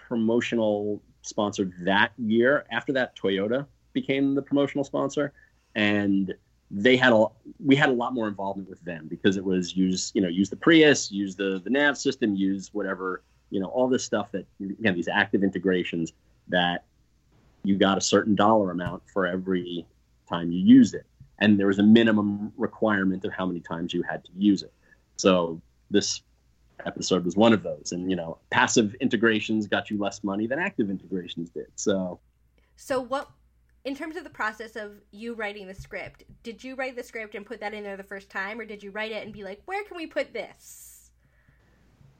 promotional 0.08 1.02
sponsor 1.28 1.70
that 1.80 2.12
year. 2.18 2.64
After 2.70 2.92
that, 2.94 3.16
Toyota 3.16 3.66
became 3.92 4.34
the 4.34 4.42
promotional 4.42 4.84
sponsor, 4.84 5.32
and 5.74 6.34
they 6.70 6.96
had 6.96 7.12
a 7.12 7.26
we 7.64 7.76
had 7.76 7.88
a 7.88 7.92
lot 7.92 8.12
more 8.12 8.28
involvement 8.28 8.68
with 8.68 8.82
them 8.84 9.06
because 9.08 9.36
it 9.36 9.44
was 9.44 9.76
use 9.76 10.12
you 10.14 10.20
know 10.20 10.28
use 10.28 10.50
the 10.50 10.56
Prius, 10.56 11.10
use 11.10 11.36
the 11.36 11.60
the 11.62 11.70
nav 11.70 11.96
system, 11.96 12.34
use 12.34 12.70
whatever 12.72 13.22
you 13.50 13.60
know 13.60 13.66
all 13.66 13.88
this 13.88 14.04
stuff 14.04 14.30
that 14.32 14.46
again 14.60 14.94
these 14.94 15.08
active 15.08 15.42
integrations 15.42 16.12
that 16.48 16.84
you 17.64 17.76
got 17.76 17.98
a 17.98 18.00
certain 18.00 18.34
dollar 18.34 18.70
amount 18.70 19.02
for 19.12 19.26
every 19.26 19.86
time 20.28 20.52
you 20.52 20.60
used 20.60 20.94
it, 20.94 21.06
and 21.38 21.58
there 21.58 21.66
was 21.66 21.78
a 21.78 21.82
minimum 21.82 22.52
requirement 22.56 23.24
of 23.24 23.32
how 23.32 23.46
many 23.46 23.60
times 23.60 23.94
you 23.94 24.02
had 24.02 24.24
to 24.24 24.30
use 24.36 24.62
it. 24.62 24.72
So 25.16 25.60
this 25.90 26.22
episode 26.86 27.24
was 27.24 27.36
one 27.36 27.52
of 27.52 27.62
those, 27.62 27.92
and 27.92 28.10
you 28.10 28.16
know 28.16 28.38
passive 28.50 28.94
integrations 29.00 29.66
got 29.66 29.90
you 29.90 29.98
less 29.98 30.22
money 30.24 30.46
than 30.46 30.58
active 30.58 30.90
integrations 30.90 31.50
did. 31.50 31.66
So 31.76 32.20
So 32.76 33.00
what 33.00 33.30
in 33.84 33.94
terms 33.94 34.16
of 34.16 34.24
the 34.24 34.30
process 34.30 34.76
of 34.76 34.92
you 35.12 35.34
writing 35.34 35.66
the 35.66 35.74
script, 35.74 36.24
did 36.42 36.62
you 36.62 36.74
write 36.74 36.96
the 36.96 37.02
script 37.02 37.34
and 37.34 37.46
put 37.46 37.60
that 37.60 37.72
in 37.72 37.84
there 37.84 37.96
the 37.96 38.02
first 38.02 38.28
time 38.30 38.60
or 38.60 38.64
did 38.64 38.82
you 38.82 38.90
write 38.90 39.12
it 39.12 39.24
and 39.24 39.32
be 39.32 39.42
like, 39.42 39.62
"Where 39.66 39.84
can 39.84 39.96
we 39.96 40.06
put 40.06 40.32
this?" 40.32 40.98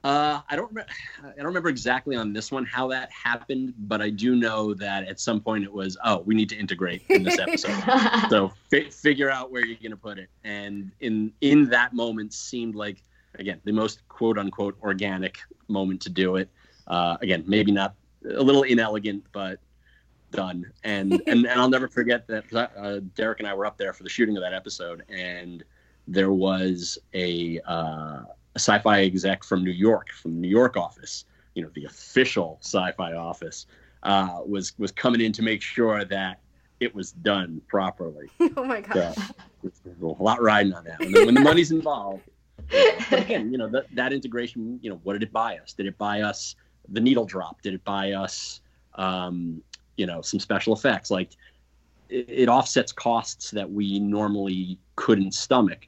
Uh, 0.03 0.39
I 0.49 0.55
don't. 0.55 0.71
Re- 0.73 0.83
I 1.21 1.35
don't 1.35 1.45
remember 1.45 1.67
exactly 1.67 2.15
on 2.15 2.31
this 2.31 2.51
one 2.53 2.65
how 2.65 2.87
that 2.87 3.11
happened, 3.11 3.73
but 3.79 4.01
I 4.01 4.09
do 4.09 4.33
know 4.33 4.73
that 4.75 5.05
at 5.07 5.19
some 5.19 5.41
point 5.41 5.65
it 5.65 5.73
was, 5.73 5.97
oh, 6.05 6.19
we 6.19 6.35
need 6.35 6.47
to 6.49 6.55
integrate 6.55 7.03
in 7.09 7.23
this 7.23 7.37
episode. 7.37 7.83
so 8.29 8.53
fi- 8.69 8.89
figure 8.89 9.29
out 9.29 9.51
where 9.51 9.65
you're 9.65 9.77
going 9.77 9.91
to 9.91 9.97
put 9.97 10.17
it, 10.17 10.29
and 10.45 10.91
in 11.01 11.33
in 11.41 11.67
that 11.69 11.93
moment 11.93 12.31
seemed 12.33 12.75
like 12.75 13.03
again 13.35 13.59
the 13.63 13.71
most 13.71 14.07
quote 14.07 14.37
unquote 14.37 14.77
organic 14.81 15.39
moment 15.67 16.01
to 16.01 16.09
do 16.09 16.35
it. 16.35 16.49
Uh, 16.87 17.17
again, 17.21 17.43
maybe 17.47 17.71
not 17.71 17.95
a 18.25 18.41
little 18.41 18.63
inelegant, 18.63 19.23
but 19.31 19.59
done. 20.31 20.65
And 20.83 21.13
and, 21.27 21.45
and 21.45 21.59
I'll 21.59 21.69
never 21.69 21.87
forget 21.87 22.27
that 22.27 22.45
uh, 22.53 22.99
Derek 23.15 23.39
and 23.39 23.47
I 23.47 23.53
were 23.53 23.65
up 23.65 23.77
there 23.77 23.93
for 23.93 24.03
the 24.03 24.09
shooting 24.09 24.37
of 24.37 24.43
that 24.43 24.53
episode, 24.53 25.03
and 25.09 25.63
there 26.07 26.31
was 26.31 26.97
a. 27.13 27.59
Uh, 27.65 28.23
a 28.55 28.59
sci-fi 28.59 29.03
exec 29.03 29.43
from 29.43 29.63
New 29.63 29.71
York, 29.71 30.09
from 30.11 30.33
the 30.33 30.39
New 30.41 30.47
York 30.49 30.75
office, 30.75 31.25
you 31.53 31.61
know, 31.63 31.69
the 31.75 31.85
official 31.85 32.57
sci-fi 32.61 33.13
office, 33.13 33.67
uh, 34.03 34.39
was 34.45 34.77
was 34.79 34.91
coming 34.91 35.21
in 35.21 35.31
to 35.33 35.41
make 35.41 35.61
sure 35.61 36.05
that 36.05 36.39
it 36.79 36.93
was 36.95 37.11
done 37.11 37.61
properly. 37.67 38.27
oh 38.57 38.63
my 38.63 38.81
So 38.81 39.13
gosh. 39.13 39.17
a 40.01 40.23
lot 40.23 40.41
riding 40.41 40.73
on 40.73 40.83
that. 40.85 40.99
When 40.99 41.11
the, 41.11 41.25
when 41.25 41.35
the 41.35 41.41
money's 41.41 41.71
involved. 41.71 42.23
But 43.09 43.19
again, 43.19 43.51
you 43.51 43.57
know, 43.57 43.69
that 43.69 43.85
that 43.93 44.13
integration, 44.13 44.79
you 44.81 44.89
know, 44.89 44.99
what 45.03 45.13
did 45.13 45.23
it 45.23 45.31
buy 45.31 45.57
us? 45.57 45.73
Did 45.73 45.85
it 45.85 45.97
buy 45.97 46.21
us 46.21 46.55
the 46.89 46.99
needle 46.99 47.25
drop? 47.25 47.61
Did 47.61 47.73
it 47.73 47.83
buy 47.83 48.13
us, 48.13 48.61
um, 48.95 49.61
you 49.97 50.05
know, 50.05 50.21
some 50.21 50.39
special 50.39 50.73
effects? 50.73 51.11
Like 51.11 51.31
it, 52.09 52.25
it 52.29 52.49
offsets 52.49 52.91
costs 52.91 53.51
that 53.51 53.69
we 53.69 53.99
normally 53.99 54.79
couldn't 54.95 55.33
stomach 55.33 55.87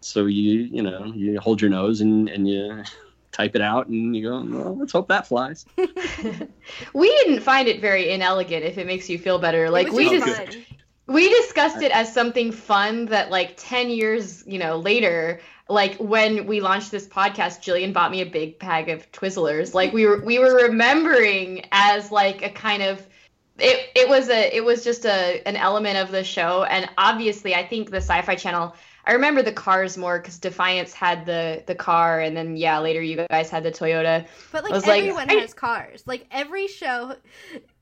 so 0.00 0.26
you 0.26 0.60
you 0.60 0.82
know 0.82 1.12
you 1.14 1.38
hold 1.40 1.60
your 1.60 1.70
nose 1.70 2.00
and 2.00 2.28
and 2.28 2.48
you 2.48 2.82
type 3.32 3.54
it 3.54 3.60
out 3.60 3.88
and 3.88 4.16
you 4.16 4.22
go 4.22 4.40
well 4.40 4.78
let's 4.78 4.92
hope 4.92 5.08
that 5.08 5.26
flies 5.26 5.66
we 6.94 7.10
didn't 7.18 7.40
find 7.40 7.68
it 7.68 7.80
very 7.80 8.10
inelegant 8.10 8.64
if 8.64 8.78
it 8.78 8.86
makes 8.86 9.10
you 9.10 9.18
feel 9.18 9.38
better 9.38 9.68
like 9.68 9.90
we 9.92 10.08
just 10.08 10.24
just 10.26 10.54
fun. 10.54 10.64
we 11.08 11.28
discussed 11.28 11.82
it 11.82 11.92
as 11.92 12.10
something 12.10 12.50
fun 12.50 13.04
that 13.06 13.30
like 13.30 13.54
10 13.56 13.90
years 13.90 14.42
you 14.46 14.58
know 14.58 14.78
later 14.78 15.40
like 15.68 15.96
when 15.96 16.46
we 16.46 16.60
launched 16.60 16.90
this 16.90 17.06
podcast 17.06 17.62
jillian 17.62 17.92
bought 17.92 18.10
me 18.10 18.20
a 18.20 18.26
big 18.26 18.58
bag 18.58 18.88
of 18.88 19.10
twizzlers 19.12 19.74
like 19.74 19.92
we 19.92 20.06
were 20.06 20.20
we 20.24 20.38
were 20.38 20.54
remembering 20.54 21.64
as 21.72 22.12
like 22.12 22.42
a 22.42 22.50
kind 22.50 22.82
of 22.82 23.04
it, 23.58 23.90
it 23.94 24.08
was 24.08 24.28
a 24.28 24.54
it 24.54 24.64
was 24.64 24.84
just 24.84 25.04
a 25.06 25.42
an 25.46 25.56
element 25.56 25.96
of 25.96 26.10
the 26.10 26.22
show 26.22 26.64
and 26.64 26.88
obviously 26.98 27.54
i 27.54 27.66
think 27.66 27.90
the 27.90 27.96
sci-fi 27.96 28.34
channel 28.34 28.74
i 29.06 29.12
remember 29.12 29.42
the 29.42 29.52
cars 29.52 29.96
more 29.96 30.18
because 30.18 30.38
defiance 30.38 30.92
had 30.92 31.24
the 31.26 31.64
the 31.66 31.74
car 31.74 32.20
and 32.20 32.36
then 32.36 32.56
yeah 32.56 32.78
later 32.78 33.00
you 33.02 33.26
guys 33.30 33.48
had 33.50 33.62
the 33.62 33.72
toyota 33.72 34.26
But 34.52 34.62
like 34.64 34.72
was 34.72 34.86
like, 34.86 35.00
everyone 35.00 35.30
I- 35.30 35.34
has 35.40 35.54
cars. 35.54 36.02
Like 36.06 36.26
every 36.30 36.68
show 36.68 37.16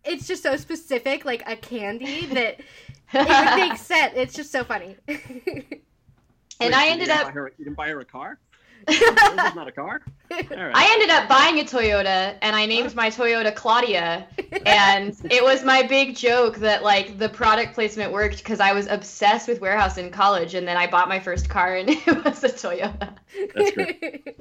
it's 0.04 0.26
just 0.26 0.42
so 0.42 0.56
specific, 0.56 1.24
like 1.24 1.42
a 1.46 1.56
candy 1.56 2.26
that 2.26 2.60
it 3.12 3.56
makes 3.56 3.80
sense. 3.80 4.12
It's 4.16 4.34
just 4.34 4.52
so 4.52 4.64
funny. 4.64 4.96
and 6.60 6.72
Wait, 6.72 6.74
i 6.74 6.88
ended 6.88 7.10
up 7.10 7.30
her, 7.32 7.52
you 7.58 7.64
didn't 7.64 7.76
buy 7.76 7.88
her 7.88 8.00
a 8.00 8.04
car 8.04 8.38
this 8.86 9.00
is 9.00 9.54
not 9.54 9.66
a 9.66 9.72
car 9.72 10.02
All 10.30 10.38
right. 10.40 10.72
I 10.74 10.90
ended 10.92 11.10
up 11.10 11.26
buying 11.28 11.60
a 11.60 11.64
Toyota 11.64 12.36
and 12.42 12.56
I 12.56 12.66
named 12.66 12.94
my 12.94 13.08
Toyota 13.08 13.54
Claudia. 13.54 14.26
And 14.66 15.16
it 15.30 15.42
was 15.42 15.62
my 15.64 15.82
big 15.82 16.16
joke 16.16 16.56
that 16.56 16.82
like 16.82 17.18
the 17.18 17.28
product 17.28 17.74
placement 17.74 18.12
worked 18.12 18.38
because 18.38 18.60
I 18.60 18.72
was 18.72 18.86
obsessed 18.86 19.48
with 19.48 19.60
warehouse 19.60 19.96
in 19.96 20.10
college 20.10 20.54
and 20.54 20.66
then 20.66 20.76
I 20.76 20.86
bought 20.86 21.08
my 21.08 21.20
first 21.20 21.48
car 21.48 21.76
and 21.76 21.88
it 21.90 22.24
was 22.24 22.42
a 22.44 22.48
Toyota. 22.48 23.14
That's 23.54 23.70
great. 23.72 24.36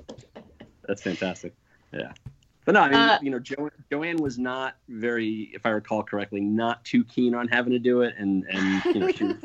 that's 0.88 1.01
fantastic 1.01 1.53
yeah 1.93 2.12
but 2.65 2.74
no 2.74 2.82
i 2.82 2.89
mean 2.89 2.96
Uh, 2.98 3.20
you 3.22 3.29
know 3.29 3.39
jo- 3.39 3.70
joanne 3.91 4.17
was 4.17 4.38
not 4.38 4.75
very 4.89 5.51
if 5.53 5.65
i 5.65 5.70
recall 5.70 6.03
correctly 6.03 6.41
not 6.41 6.84
too 6.84 7.03
keen 7.03 7.34
on 7.36 7.48
having 7.48 7.72
to 7.72 7.79
do 7.79 8.01
it 8.01 8.15
and 8.17 8.46
and 8.50 8.84
you 8.86 9.00
know 9.00 9.12
she 9.12 9.24
was 9.25 9.36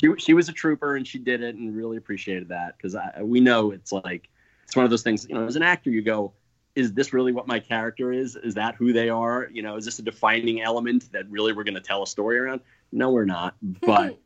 she, 0.00 0.14
she 0.18 0.34
was 0.34 0.48
a 0.48 0.52
trooper 0.52 0.96
and 0.96 1.06
she 1.06 1.18
did 1.18 1.42
it 1.42 1.54
and 1.54 1.74
really 1.74 1.96
appreciated 1.96 2.48
that 2.48 2.76
because 2.76 2.96
we 3.20 3.40
know 3.40 3.70
it's 3.70 3.92
like 3.92 4.28
it's 4.64 4.76
one 4.76 4.84
of 4.84 4.90
those 4.90 5.02
things 5.02 5.26
you 5.28 5.34
know 5.34 5.44
as 5.44 5.56
an 5.56 5.62
actor 5.62 5.90
you 5.90 6.02
go 6.02 6.32
is 6.74 6.92
this 6.92 7.12
really 7.12 7.32
what 7.32 7.46
my 7.46 7.60
character 7.60 8.12
is 8.12 8.36
is 8.36 8.54
that 8.54 8.74
who 8.74 8.92
they 8.92 9.08
are 9.08 9.48
you 9.52 9.62
know 9.62 9.76
is 9.76 9.84
this 9.84 9.98
a 9.98 10.02
defining 10.02 10.60
element 10.62 11.10
that 11.12 11.28
really 11.30 11.52
we're 11.52 11.64
going 11.64 11.74
to 11.74 11.80
tell 11.80 12.02
a 12.02 12.06
story 12.06 12.38
around 12.38 12.60
no 12.92 13.10
we're 13.10 13.24
not 13.24 13.54
but 13.82 14.18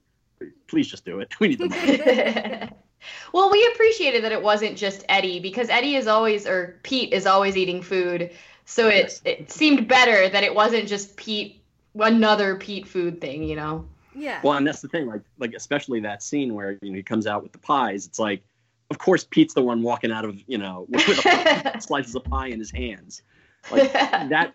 please 0.67 0.89
just 0.89 1.05
do 1.05 1.21
it. 1.21 1.35
We 1.41 1.49
need 1.49 1.59
the 1.59 1.69
money. 1.69 2.71
well, 3.33 3.51
we 3.51 3.67
appreciated 3.75 4.25
that 4.25 4.33
it 4.33 4.43
wasn't 4.43 4.77
just 4.77 5.05
Eddie 5.09 5.41
because 5.41 5.69
Eddie 5.69 5.97
is 5.97 6.07
always, 6.07 6.47
or 6.47 6.79
Pete 6.83 7.13
is 7.13 7.27
always 7.27 7.57
eating 7.57 7.83
food. 7.83 8.31
So 8.65 8.89
it, 8.89 8.95
Yes. 8.95 9.23
it 9.25 9.51
seemed 9.51 9.89
better 9.89 10.29
that 10.29 10.45
it 10.45 10.55
wasn't 10.55 10.89
just 10.89 11.17
Pete, 11.17 11.63
another 11.95 12.57
Pete 12.57 12.87
food 12.87 13.21
thing, 13.21 13.43
you 13.43 13.57
know? 13.57 13.87
Yeah. 14.19 14.41
Well, 14.43 14.55
and 14.55 14.67
that's 14.67 14.81
the 14.81 14.89
thing, 14.89 15.07
like, 15.07 15.23
like 15.39 15.55
especially 15.55 16.01
that 16.01 16.23
scene 16.23 16.55
where 16.55 16.79
you 16.83 16.91
know 16.91 16.97
he 16.97 17.03
comes 17.03 17.27
out 17.27 17.43
with 17.43 17.53
the 17.53 17.59
pies. 17.59 18.07
It's 18.07 18.19
like, 18.19 18.43
of 18.91 18.99
course, 18.99 19.25
Pete's 19.25 19.55
the 19.55 19.63
one 19.63 19.83
walking 19.83 20.11
out 20.13 20.25
of 20.25 20.39
you 20.47 20.59
know 20.59 20.87
with, 20.91 21.09
a, 21.25 21.81
slices 21.81 22.15
of 22.15 22.25
pie 22.25 22.49
in 22.49 22.59
his 22.59 22.71
hands. 22.71 23.23
Like 23.71 23.93
that, 23.93 24.55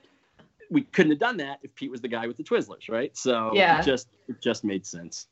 we 0.70 0.82
couldn't 0.82 1.12
have 1.12 1.20
done 1.20 1.38
that 1.38 1.60
if 1.64 1.74
Pete 1.76 1.92
was 1.92 2.02
the 2.02 2.08
guy 2.08 2.28
with 2.28 2.38
the 2.38 2.44
Twizzlers, 2.44 2.90
right? 2.90 3.16
So 3.18 3.52
Yeah. 3.54 3.80
it 3.80 3.86
just 3.86 4.08
it 4.28 4.42
just 4.42 4.64
made 4.64 4.86
sense. 4.86 5.28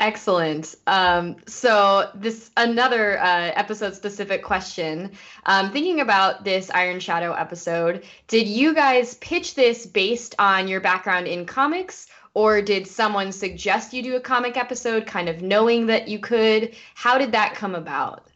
Excellent. 0.00 0.76
Um, 0.86 1.36
so 1.48 2.10
this 2.14 2.52
another 2.56 3.18
uh, 3.18 3.50
episode 3.54 3.96
specific 3.96 4.44
question. 4.44 5.10
Um, 5.44 5.72
thinking 5.72 6.00
about 6.00 6.44
this 6.44 6.70
Iron 6.70 7.00
Shadow 7.00 7.32
episode, 7.32 8.04
did 8.28 8.46
you 8.46 8.74
guys 8.74 9.14
pitch 9.14 9.56
this 9.56 9.86
based 9.86 10.36
on 10.38 10.68
your 10.68 10.80
background 10.80 11.26
in 11.26 11.46
comics, 11.46 12.06
or 12.38 12.62
did 12.62 12.86
someone 12.86 13.32
suggest 13.32 13.92
you 13.92 14.00
do 14.00 14.14
a 14.14 14.20
comic 14.20 14.56
episode, 14.56 15.06
kind 15.06 15.28
of 15.28 15.42
knowing 15.42 15.86
that 15.86 16.06
you 16.06 16.20
could? 16.20 16.72
How 16.94 17.18
did 17.18 17.32
that 17.32 17.56
come 17.56 17.74
about? 17.74 18.28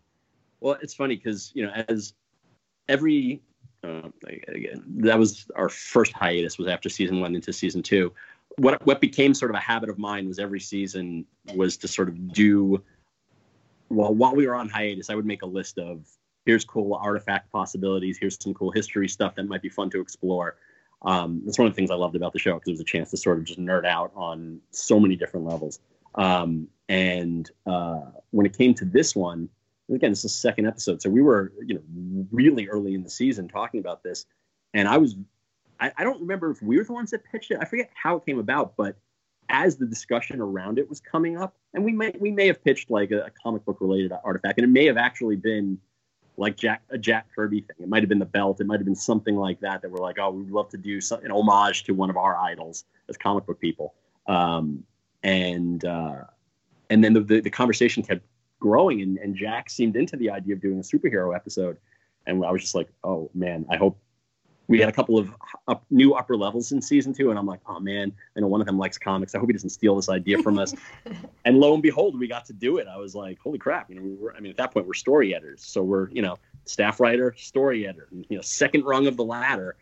Well, 0.58 0.76
it's 0.82 0.92
funny 0.92 1.14
because 1.14 1.52
you 1.54 1.64
know, 1.64 1.70
as 1.86 2.12
every 2.88 3.40
uh, 3.84 4.08
again, 4.48 4.82
that 4.96 5.16
was 5.16 5.46
our 5.54 5.68
first 5.68 6.12
hiatus 6.14 6.58
was 6.58 6.66
after 6.66 6.88
season 6.88 7.20
one 7.20 7.36
into 7.36 7.52
season 7.52 7.80
two. 7.80 8.12
What 8.58 8.84
what 8.84 9.00
became 9.00 9.34
sort 9.34 9.52
of 9.52 9.54
a 9.54 9.60
habit 9.60 9.88
of 9.88 10.00
mine 10.00 10.26
was 10.26 10.40
every 10.40 10.60
season 10.60 11.24
was 11.54 11.76
to 11.76 11.86
sort 11.86 12.08
of 12.08 12.32
do. 12.32 12.82
Well, 13.88 14.12
while 14.12 14.34
we 14.34 14.48
were 14.48 14.56
on 14.56 14.68
hiatus, 14.68 15.10
I 15.10 15.14
would 15.14 15.26
make 15.26 15.42
a 15.42 15.46
list 15.46 15.78
of 15.78 16.08
here's 16.44 16.64
cool 16.64 16.92
artifact 16.94 17.52
possibilities, 17.52 18.18
here's 18.18 18.36
some 18.42 18.52
cool 18.52 18.72
history 18.72 19.06
stuff 19.06 19.36
that 19.36 19.44
might 19.44 19.62
be 19.62 19.68
fun 19.68 19.90
to 19.90 20.00
explore. 20.00 20.56
Um, 21.04 21.42
that's 21.44 21.58
one 21.58 21.66
of 21.66 21.72
the 21.72 21.76
things 21.76 21.90
I 21.90 21.94
loved 21.94 22.16
about 22.16 22.32
the 22.32 22.38
show 22.38 22.54
because 22.54 22.68
it 22.68 22.72
was 22.72 22.80
a 22.80 22.84
chance 22.84 23.10
to 23.10 23.16
sort 23.16 23.38
of 23.38 23.44
just 23.44 23.58
nerd 23.58 23.84
out 23.84 24.12
on 24.14 24.60
so 24.70 25.00
many 25.00 25.16
different 25.16 25.46
levels. 25.46 25.80
Um, 26.14 26.68
and 26.88 27.50
uh, 27.66 28.02
when 28.30 28.46
it 28.46 28.56
came 28.56 28.74
to 28.74 28.84
this 28.84 29.16
one, 29.16 29.48
again, 29.92 30.12
is 30.12 30.22
the 30.22 30.28
second 30.28 30.66
episode, 30.66 31.02
so 31.02 31.10
we 31.10 31.22
were, 31.22 31.52
you 31.64 31.74
know, 31.74 32.26
really 32.30 32.68
early 32.68 32.94
in 32.94 33.02
the 33.02 33.10
season 33.10 33.48
talking 33.48 33.80
about 33.80 34.02
this, 34.02 34.26
and 34.74 34.88
I 34.88 34.98
was, 34.98 35.16
I, 35.80 35.92
I 35.96 36.04
don't 36.04 36.20
remember 36.20 36.50
if 36.50 36.62
we 36.62 36.78
were 36.78 36.84
the 36.84 36.92
ones 36.92 37.10
that 37.10 37.24
pitched 37.24 37.50
it. 37.50 37.58
I 37.60 37.64
forget 37.64 37.90
how 37.94 38.16
it 38.16 38.26
came 38.26 38.38
about, 38.38 38.76
but 38.76 38.96
as 39.48 39.76
the 39.76 39.86
discussion 39.86 40.40
around 40.40 40.78
it 40.78 40.88
was 40.88 41.00
coming 41.00 41.36
up, 41.36 41.56
and 41.74 41.84
we 41.84 41.92
may 41.92 42.14
we 42.18 42.30
may 42.30 42.46
have 42.46 42.62
pitched 42.62 42.90
like 42.90 43.10
a, 43.10 43.24
a 43.24 43.30
comic 43.42 43.64
book 43.64 43.78
related 43.80 44.12
artifact, 44.24 44.58
and 44.58 44.64
it 44.64 44.70
may 44.70 44.86
have 44.86 44.96
actually 44.96 45.36
been 45.36 45.78
like 46.36 46.56
Jack 46.56 46.82
a 46.90 46.98
Jack 46.98 47.26
Kirby 47.34 47.60
thing. 47.60 47.76
It 47.80 47.88
might 47.88 48.02
have 48.02 48.08
been 48.08 48.18
the 48.18 48.24
belt. 48.24 48.60
It 48.60 48.66
might 48.66 48.78
have 48.78 48.84
been 48.84 48.94
something 48.94 49.36
like 49.36 49.60
that 49.60 49.82
that 49.82 49.90
we're 49.90 50.00
like, 50.00 50.18
oh, 50.18 50.30
we'd 50.30 50.50
love 50.50 50.68
to 50.70 50.78
do 50.78 51.00
some, 51.00 51.24
an 51.24 51.30
homage 51.30 51.84
to 51.84 51.92
one 51.92 52.10
of 52.10 52.16
our 52.16 52.36
idols 52.36 52.84
as 53.08 53.16
comic 53.16 53.46
book 53.46 53.60
people. 53.60 53.94
Um, 54.26 54.84
and 55.22 55.84
uh, 55.84 56.24
and 56.90 57.02
then 57.02 57.12
the, 57.12 57.20
the 57.20 57.40
the 57.40 57.50
conversation 57.50 58.02
kept 58.02 58.22
growing, 58.60 59.02
and, 59.02 59.18
and 59.18 59.36
Jack 59.36 59.70
seemed 59.70 59.96
into 59.96 60.16
the 60.16 60.30
idea 60.30 60.54
of 60.54 60.60
doing 60.60 60.78
a 60.78 60.82
superhero 60.82 61.34
episode, 61.34 61.76
and 62.26 62.44
I 62.44 62.50
was 62.50 62.62
just 62.62 62.74
like, 62.74 62.88
oh 63.04 63.30
man, 63.34 63.66
I 63.70 63.76
hope. 63.76 63.98
We 64.68 64.78
had 64.78 64.88
a 64.88 64.92
couple 64.92 65.18
of 65.18 65.34
up, 65.68 65.84
new 65.90 66.14
upper 66.14 66.36
levels 66.36 66.72
in 66.72 66.80
season 66.80 67.12
two, 67.12 67.30
and 67.30 67.38
I'm 67.38 67.46
like, 67.46 67.60
oh 67.66 67.80
man, 67.80 68.12
I 68.36 68.40
know 68.40 68.46
one 68.46 68.60
of 68.60 68.66
them 68.66 68.78
likes 68.78 68.96
comics. 68.96 69.34
I 69.34 69.38
hope 69.38 69.48
he 69.48 69.52
doesn't 69.52 69.70
steal 69.70 69.96
this 69.96 70.08
idea 70.08 70.38
from 70.42 70.58
us. 70.58 70.74
and 71.44 71.58
lo 71.58 71.74
and 71.74 71.82
behold, 71.82 72.18
we 72.18 72.28
got 72.28 72.46
to 72.46 72.52
do 72.52 72.78
it. 72.78 72.86
I 72.86 72.96
was 72.96 73.14
like, 73.14 73.38
holy 73.40 73.58
crap! 73.58 73.90
You 73.90 73.96
know, 73.96 74.02
we 74.02 74.14
were, 74.14 74.34
I 74.34 74.40
mean, 74.40 74.50
at 74.50 74.56
that 74.58 74.72
point, 74.72 74.86
we're 74.86 74.94
story 74.94 75.34
editors, 75.34 75.64
so 75.64 75.82
we're 75.82 76.08
you 76.10 76.22
know 76.22 76.36
staff 76.64 77.00
writer, 77.00 77.34
story 77.36 77.86
editor, 77.86 78.08
you 78.12 78.36
know, 78.36 78.42
second 78.42 78.84
rung 78.84 79.06
of 79.06 79.16
the 79.16 79.24
ladder, 79.24 79.76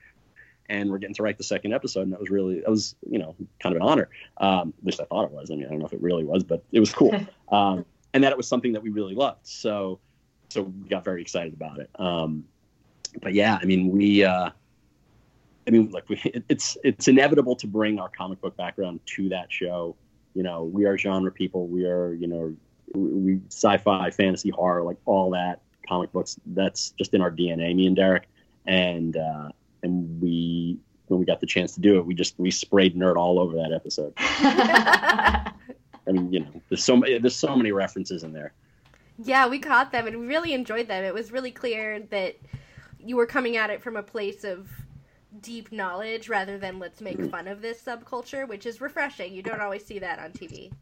and 0.68 0.90
we're 0.90 0.98
getting 0.98 1.14
to 1.14 1.22
write 1.22 1.36
the 1.36 1.44
second 1.44 1.74
episode, 1.74 2.02
and 2.02 2.12
that 2.12 2.20
was 2.20 2.30
really 2.30 2.60
that 2.60 2.70
was 2.70 2.94
you 3.08 3.18
know 3.18 3.34
kind 3.60 3.74
of 3.74 3.82
an 3.82 3.88
honor. 3.88 4.08
Um, 4.38 4.72
at 4.78 4.86
least 4.86 5.00
I 5.00 5.04
thought 5.04 5.24
it 5.24 5.32
was. 5.32 5.50
I 5.50 5.56
mean, 5.56 5.66
I 5.66 5.70
don't 5.70 5.80
know 5.80 5.86
if 5.86 5.92
it 5.92 6.00
really 6.00 6.24
was, 6.24 6.42
but 6.42 6.64
it 6.72 6.80
was 6.80 6.92
cool, 6.92 7.14
um, 7.50 7.84
and 8.14 8.24
that 8.24 8.32
it 8.32 8.36
was 8.36 8.48
something 8.48 8.72
that 8.72 8.82
we 8.82 8.90
really 8.90 9.14
loved. 9.14 9.46
So, 9.46 10.00
so 10.48 10.62
we 10.62 10.88
got 10.88 11.04
very 11.04 11.20
excited 11.20 11.52
about 11.52 11.78
it. 11.80 11.90
Um, 11.96 12.44
but 13.20 13.34
yeah, 13.34 13.58
I 13.60 13.66
mean, 13.66 13.90
we. 13.90 14.24
Uh, 14.24 14.50
I 15.70 15.72
mean, 15.72 15.90
like 15.90 16.08
we, 16.08 16.20
it, 16.24 16.42
it's 16.48 16.76
it's 16.82 17.06
inevitable 17.06 17.54
to 17.56 17.68
bring 17.68 18.00
our 18.00 18.08
comic 18.08 18.40
book 18.40 18.56
background 18.56 18.98
to 19.14 19.28
that 19.28 19.52
show. 19.52 19.94
You 20.34 20.42
know, 20.42 20.64
we 20.64 20.84
are 20.84 20.98
genre 20.98 21.30
people. 21.30 21.68
We 21.68 21.86
are, 21.86 22.12
you 22.12 22.26
know, 22.26 22.56
we, 22.92 23.40
sci-fi, 23.48 24.10
fantasy, 24.10 24.50
horror, 24.50 24.82
like 24.82 24.96
all 25.04 25.30
that 25.30 25.60
comic 25.88 26.10
books. 26.10 26.40
That's 26.44 26.90
just 26.90 27.14
in 27.14 27.20
our 27.20 27.30
DNA. 27.30 27.76
Me 27.76 27.86
and 27.86 27.96
Deric, 27.96 28.24
and 28.66 29.16
uh, 29.16 29.50
and 29.84 30.20
we 30.20 30.76
when 31.06 31.20
we 31.20 31.26
got 31.26 31.40
the 31.40 31.46
chance 31.46 31.74
to 31.74 31.80
do 31.80 31.98
it, 31.98 32.04
we 32.04 32.14
just 32.14 32.34
we 32.36 32.50
sprayed 32.50 32.96
nerd 32.96 33.14
all 33.14 33.38
over 33.38 33.54
that 33.54 33.72
episode. 33.72 34.12
I 34.18 35.52
mean, 36.08 36.32
you 36.32 36.40
know, 36.40 36.50
there's 36.68 36.82
so 36.82 37.00
there's 37.00 37.36
so 37.36 37.54
many 37.54 37.70
references 37.70 38.24
in 38.24 38.32
there. 38.32 38.54
Yeah, 39.22 39.46
we 39.46 39.60
caught 39.60 39.92
them 39.92 40.08
and 40.08 40.18
we 40.18 40.26
really 40.26 40.52
enjoyed 40.52 40.88
them. 40.88 41.04
It 41.04 41.14
was 41.14 41.30
really 41.30 41.52
clear 41.52 42.00
that 42.10 42.36
you 42.98 43.14
were 43.14 43.26
coming 43.26 43.56
at 43.56 43.70
it 43.70 43.82
from 43.82 43.96
a 43.96 44.02
place 44.02 44.42
of 44.42 44.68
deep 45.42 45.72
knowledge 45.72 46.28
rather 46.28 46.58
than 46.58 46.78
let's 46.78 47.00
make 47.00 47.24
fun 47.30 47.48
of 47.48 47.62
this 47.62 47.80
subculture, 47.82 48.46
which 48.48 48.66
is 48.66 48.80
refreshing. 48.80 49.32
You 49.32 49.42
don't 49.42 49.60
always 49.60 49.84
see 49.84 49.98
that 49.98 50.18
on 50.18 50.32
TV. 50.32 50.72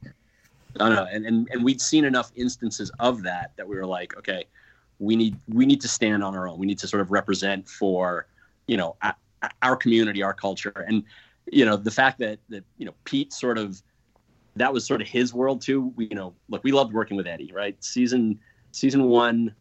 No, 0.78 0.88
no, 0.88 1.06
and, 1.10 1.26
and 1.26 1.48
and 1.50 1.64
we'd 1.64 1.80
seen 1.80 2.04
enough 2.04 2.30
instances 2.36 2.90
of 3.00 3.22
that 3.22 3.52
that 3.56 3.66
we 3.66 3.76
were 3.76 3.86
like, 3.86 4.16
okay, 4.16 4.44
we 4.98 5.16
need 5.16 5.36
we 5.48 5.66
need 5.66 5.80
to 5.80 5.88
stand 5.88 6.22
on 6.22 6.36
our 6.36 6.48
own. 6.48 6.58
We 6.58 6.66
need 6.66 6.78
to 6.80 6.88
sort 6.88 7.00
of 7.00 7.10
represent 7.10 7.68
for, 7.68 8.26
you 8.66 8.76
know, 8.76 8.96
our 9.62 9.76
community, 9.76 10.22
our 10.22 10.34
culture, 10.34 10.84
and 10.86 11.04
you 11.50 11.64
know 11.64 11.76
the 11.76 11.90
fact 11.90 12.18
that 12.18 12.38
that 12.48 12.64
you 12.76 12.86
know 12.86 12.94
Pete 13.04 13.32
sort 13.32 13.58
of 13.58 13.82
that 14.56 14.72
was 14.72 14.84
sort 14.84 15.00
of 15.00 15.08
his 15.08 15.32
world 15.32 15.62
too. 15.62 15.92
We, 15.96 16.06
you 16.06 16.16
know, 16.16 16.34
look, 16.48 16.64
we 16.64 16.72
loved 16.72 16.92
working 16.92 17.16
with 17.16 17.26
Eddie, 17.26 17.52
right? 17.52 17.82
Season 17.82 18.38
season 18.72 19.04
one, 19.04 19.54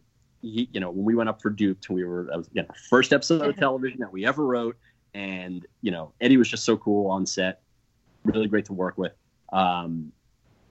he, 0.51 0.69
you 0.71 0.79
know, 0.79 0.89
when 0.89 1.05
we 1.05 1.15
went 1.15 1.29
up 1.29 1.41
for 1.41 1.49
Duped, 1.49 1.89
we 1.89 2.03
were 2.03 2.27
that 2.29 2.37
was 2.37 2.49
you 2.53 2.61
know 2.61 2.67
first 2.89 3.13
episode 3.13 3.47
of 3.47 3.55
television 3.57 3.99
that 3.99 4.11
we 4.11 4.25
ever 4.25 4.45
wrote, 4.45 4.77
and 5.13 5.65
you 5.81 5.91
know 5.91 6.13
Eddie 6.21 6.37
was 6.37 6.49
just 6.49 6.63
so 6.63 6.77
cool 6.77 7.09
on 7.09 7.25
set, 7.25 7.61
really 8.23 8.47
great 8.47 8.65
to 8.65 8.73
work 8.73 8.97
with. 8.97 9.13
Um, 9.53 10.11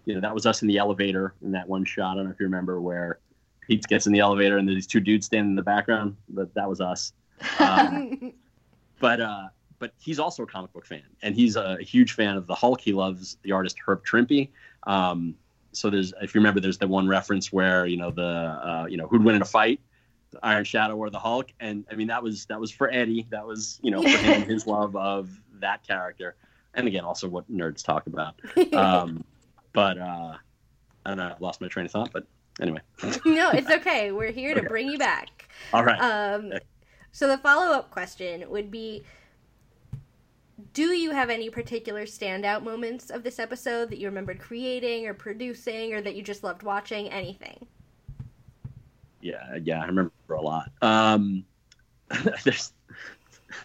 you 0.05 0.15
know, 0.15 0.21
that 0.21 0.33
was 0.33 0.47
us 0.47 0.63
in 0.63 0.69
the 0.69 0.79
elevator 0.79 1.35
in 1.43 1.53
that 1.53 1.69
one 1.69 1.85
shot. 1.85 2.13
I 2.13 2.15
don't 2.17 2.25
know 2.25 2.31
if 2.31 2.41
you 2.41 2.47
remember 2.47 2.81
where 2.81 3.19
Pete 3.67 3.85
gets 3.89 4.07
in 4.07 4.13
the 4.13 4.21
elevator 4.21 4.59
and 4.59 4.67
there's 4.67 4.77
these 4.77 4.87
two 4.87 5.01
dudes 5.01 5.27
standing 5.27 5.51
in 5.51 5.57
the 5.57 5.63
background. 5.63 6.17
But 6.29 6.55
that 6.55 6.69
was 6.69 6.81
us. 6.81 7.13
Um, 7.59 8.33
but 9.01 9.21
uh, 9.21 9.49
but 9.79 9.93
he's 9.99 10.19
also 10.19 10.45
a 10.45 10.47
comic 10.47 10.73
book 10.73 10.87
fan, 10.87 11.03
and 11.23 11.35
he's 11.35 11.57
a 11.57 11.77
huge 11.81 12.13
fan 12.13 12.37
of 12.37 12.47
the 12.47 12.55
Hulk. 12.55 12.81
He 12.81 12.93
loves 12.93 13.37
the 13.43 13.53
artist 13.53 13.77
Herb 13.85 14.05
Trimpe. 14.05 14.49
Um, 14.87 15.35
so 15.77 15.91
there's, 15.91 16.15
if 16.23 16.35
you 16.35 16.41
remember, 16.41 16.61
there's 16.61 16.79
the 16.79 16.89
one 16.89 17.07
reference 17.07 17.53
where 17.53 17.87
you 17.87 17.97
know 17.97 18.11
the 18.11 18.23
uh, 18.23 18.87
you 18.89 18.97
know 18.97 19.07
who'd 19.07 19.23
win 19.23 19.37
in 19.37 19.43
a 19.43 19.47
fight, 19.47 19.81
the 20.31 20.39
Iron 20.43 20.65
Shadow 20.65 20.97
or 20.97 21.11
the 21.11 21.19
Hulk, 21.19 21.53
and 21.61 21.85
I 21.91 21.95
mean 21.95 22.09
that 22.09 22.23
was 22.23 22.47
that 22.47 22.59
was 22.59 22.71
for 22.71 22.91
Eddie. 22.91 23.27
That 23.31 23.47
was 23.47 23.79
you 23.83 23.91
know 23.91 24.03
for 24.03 24.09
him 24.09 24.43
his 24.43 24.67
love 24.67 24.97
of 24.97 25.31
that 25.61 25.87
character, 25.87 26.37
and 26.75 26.89
again 26.89 27.05
also 27.05 27.29
what 27.29 27.51
nerds 27.51 27.85
talk 27.85 28.07
about. 28.07 28.41
Um, 28.73 29.25
but 29.73 29.99
uh, 29.99 30.37
I 31.05 31.11
don't 31.11 31.19
know, 31.19 31.25
I 31.25 31.37
lost 31.41 31.61
my 31.61 31.69
train 31.69 31.85
of 31.85 31.93
thought. 31.93 32.11
But 32.11 32.27
anyway, 32.61 32.81
no, 33.27 33.51
it's 33.51 33.71
okay. 33.71 34.13
We're 34.13 34.33
here 34.33 34.55
to 34.55 34.63
bring 34.63 34.89
you 34.89 34.99
back. 34.99 35.49
all 35.75 35.85
right. 35.85 36.01
Um, 36.01 36.53
so 37.13 37.29
the 37.29 37.39
follow 37.39 37.73
up 37.73 37.91
question 37.91 38.49
would 38.49 38.71
be 38.71 39.05
Do 40.73 40.93
you 40.93 41.11
have 41.11 41.29
any 41.29 41.51
particular 41.51 42.05
standout 42.05 42.63
moments 42.63 43.11
of 43.11 43.23
this 43.23 43.39
episode 43.39 43.91
that 43.91 43.99
you 43.99 44.09
remembered 44.09 44.39
creating 44.39 45.07
or 45.07 45.15
producing 45.15 45.93
or 45.93 46.01
that 46.01 46.15
you 46.15 46.23
just 46.23 46.43
loved 46.43 46.63
watching? 46.63 47.11
Anything? 47.11 47.67
yeah, 49.27 49.59
yeah, 49.63 49.83
I 49.83 49.87
remember 49.87 50.13
a 50.31 50.41
lot. 50.41 50.71
Um, 50.83 51.45
there's 52.45 52.73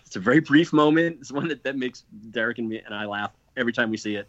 it's 0.06 0.16
a 0.16 0.20
very 0.20 0.40
brief 0.40 0.74
moment. 0.74 1.18
It's 1.20 1.32
one 1.32 1.48
that, 1.50 1.64
that 1.64 1.78
makes 1.78 2.06
Deric 2.32 2.58
and 2.58 2.68
me 2.68 2.82
and 2.84 2.94
I 2.94 3.06
laugh 3.06 3.32
every 3.58 3.74
time 3.74 3.90
we 3.90 3.98
see 3.98 4.16
it. 4.16 4.28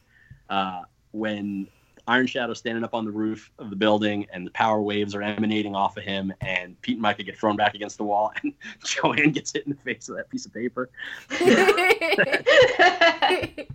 Uh, 0.51 0.83
when 1.13 1.69
Iron 2.07 2.27
Shadow 2.27 2.55
standing 2.55 2.85
up 2.85 2.95
on 2.95 3.05
the 3.05 3.11
roof 3.11 3.51
of 3.59 3.71
the 3.71 3.77
building 3.77 4.27
and 4.33 4.47
the 4.47 4.51
power 4.51 4.81
waves 4.81 5.15
are 5.15 5.23
emanating 5.23 5.77
off 5.77 5.97
of 5.97 6.03
him, 6.03 6.33
and 6.41 6.81
Pete 6.83 6.97
and 6.97 7.05
Myka 7.05 7.25
get 7.25 7.39
thrown 7.39 7.57
back 7.57 7.75
against 7.75 7.99
the 7.99 8.05
wall, 8.05 8.33
and 8.43 8.53
Joanne 8.85 9.31
gets 9.31 9.53
hit 9.53 9.67
in 9.67 9.73
the 9.73 9.79
face 9.79 10.09
with 10.09 10.19
that 10.19 10.31
piece 10.31 10.47
of 10.47 10.53
paper. 10.53 10.91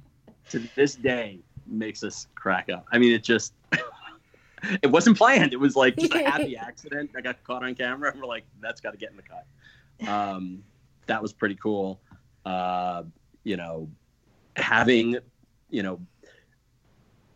To 0.52 0.60
this 0.76 0.96
day, 0.96 1.40
makes 1.66 2.06
us 2.06 2.28
crack 2.36 2.70
up. 2.70 2.86
I 2.94 2.98
mean, 2.98 3.14
it 3.14 3.24
just. 3.24 3.54
It 4.82 4.88
wasn't 4.88 5.18
planned. 5.18 5.54
It 5.54 5.60
was 5.60 5.76
like 5.76 5.96
just 5.98 6.16
a 6.16 6.24
happy 6.24 6.58
accident 6.58 7.12
I 7.16 7.22
got 7.22 7.42
caught 7.44 7.64
on 7.64 7.76
camera, 7.76 8.12
and 8.12 8.20
we're 8.20 8.28
like, 8.28 8.44
"That's 8.60 8.82
got 8.82 8.92
to 8.92 8.98
get 8.98 9.12
in 9.12 9.16
the 9.16 9.22
cut." 9.22 10.10
um, 10.10 10.64
that 11.06 11.22
was 11.22 11.32
pretty 11.32 11.56
cool. 11.56 12.02
Uh, 12.44 13.04
you 13.44 13.56
know, 13.56 13.88
having, 14.56 15.20
you 15.70 15.84
know, 15.84 16.00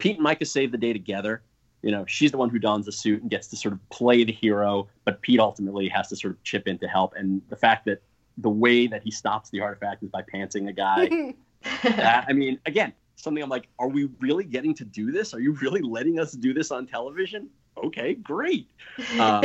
Pete 0.01 0.17
and 0.17 0.25
Myka 0.25 0.47
save 0.47 0.71
the 0.71 0.79
day 0.79 0.93
together. 0.93 1.43
You 1.83 1.91
know, 1.91 2.05
she's 2.07 2.31
the 2.31 2.37
one 2.37 2.49
who 2.49 2.57
dons 2.57 2.87
the 2.87 2.91
suit 2.91 3.21
and 3.21 3.29
gets 3.29 3.47
to 3.49 3.55
sort 3.55 3.73
of 3.73 3.89
play 3.89 4.23
the 4.23 4.31
hero, 4.31 4.87
but 5.05 5.21
Pete 5.21 5.39
ultimately 5.39 5.87
has 5.89 6.07
to 6.09 6.15
sort 6.15 6.33
of 6.33 6.43
chip 6.43 6.67
in 6.67 6.79
to 6.79 6.87
help. 6.87 7.13
And 7.15 7.41
the 7.49 7.55
fact 7.55 7.85
that 7.85 8.01
the 8.37 8.49
way 8.49 8.87
that 8.87 9.03
he 9.03 9.11
stops 9.11 9.51
the 9.51 9.61
artifact 9.61 10.01
is 10.01 10.09
by 10.09 10.23
pantsing 10.23 10.69
a 10.69 10.73
guy. 10.73 11.35
that, 11.83 12.25
I 12.27 12.33
mean, 12.33 12.59
again, 12.65 12.93
something 13.15 13.43
I'm 13.43 13.49
like, 13.49 13.67
are 13.77 13.87
we 13.87 14.09
really 14.19 14.43
getting 14.43 14.73
to 14.75 14.85
do 14.85 15.11
this? 15.11 15.35
Are 15.35 15.39
you 15.39 15.53
really 15.61 15.81
letting 15.81 16.19
us 16.19 16.31
do 16.31 16.51
this 16.51 16.71
on 16.71 16.87
television? 16.87 17.49
Okay, 17.77 18.15
great. 18.15 18.67
Um, 19.19 19.43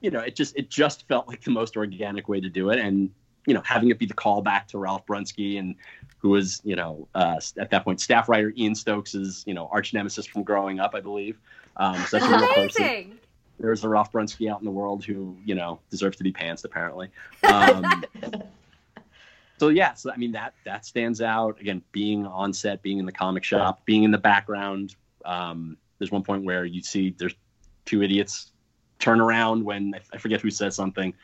you 0.00 0.10
know, 0.10 0.18
it 0.18 0.34
just 0.34 0.56
it 0.56 0.68
just 0.68 1.06
felt 1.06 1.28
like 1.28 1.42
the 1.42 1.52
most 1.52 1.76
organic 1.76 2.28
way 2.28 2.40
to 2.40 2.48
do 2.48 2.70
it, 2.70 2.80
and 2.80 3.08
you 3.46 3.54
know, 3.54 3.62
having 3.64 3.90
it 3.90 3.98
be 3.98 4.06
the 4.06 4.14
callback 4.14 4.68
to 4.68 4.78
Ralph 4.78 5.06
Brunsky 5.06 5.58
and 5.58 5.74
who 6.18 6.30
was 6.30 6.60
you 6.64 6.76
know 6.76 7.08
uh, 7.14 7.40
at 7.58 7.70
that 7.70 7.84
point 7.84 8.00
staff 8.00 8.28
writer 8.28 8.52
Ian 8.56 8.74
Stokes' 8.74 9.44
you 9.46 9.54
know 9.54 9.68
arch 9.72 9.92
nemesis 9.92 10.26
from 10.26 10.44
growing 10.44 10.80
up, 10.80 10.94
I 10.94 11.00
believe. 11.00 11.38
Um, 11.76 11.96
so 12.06 12.18
that's 12.18 12.32
a 12.32 12.36
real 12.36 12.54
person. 12.54 13.18
There's 13.58 13.84
a 13.84 13.88
Ralph 13.88 14.12
Brunsky 14.12 14.50
out 14.50 14.60
in 14.60 14.64
the 14.64 14.70
world 14.70 15.04
who 15.04 15.36
you 15.44 15.54
know 15.54 15.80
deserves 15.90 16.16
to 16.18 16.24
be 16.24 16.32
pantsed 16.32 16.64
apparently. 16.64 17.08
Um, 17.42 18.04
so 19.58 19.68
yeah, 19.68 19.94
so 19.94 20.12
I 20.12 20.16
mean 20.16 20.32
that 20.32 20.54
that 20.64 20.86
stands 20.86 21.20
out 21.20 21.60
again. 21.60 21.82
Being 21.90 22.26
on 22.26 22.52
set, 22.52 22.82
being 22.82 22.98
in 22.98 23.06
the 23.06 23.12
comic 23.12 23.44
shop, 23.44 23.84
being 23.84 24.04
in 24.04 24.10
the 24.10 24.18
background. 24.18 24.94
Um, 25.24 25.76
there's 25.98 26.10
one 26.10 26.24
point 26.24 26.44
where 26.44 26.64
you 26.64 26.82
see 26.82 27.14
there's 27.16 27.34
two 27.84 28.02
idiots 28.02 28.50
turn 28.98 29.20
around 29.20 29.64
when 29.64 29.94
I 30.12 30.18
forget 30.18 30.40
who 30.40 30.50
says 30.50 30.74
something. 30.74 31.14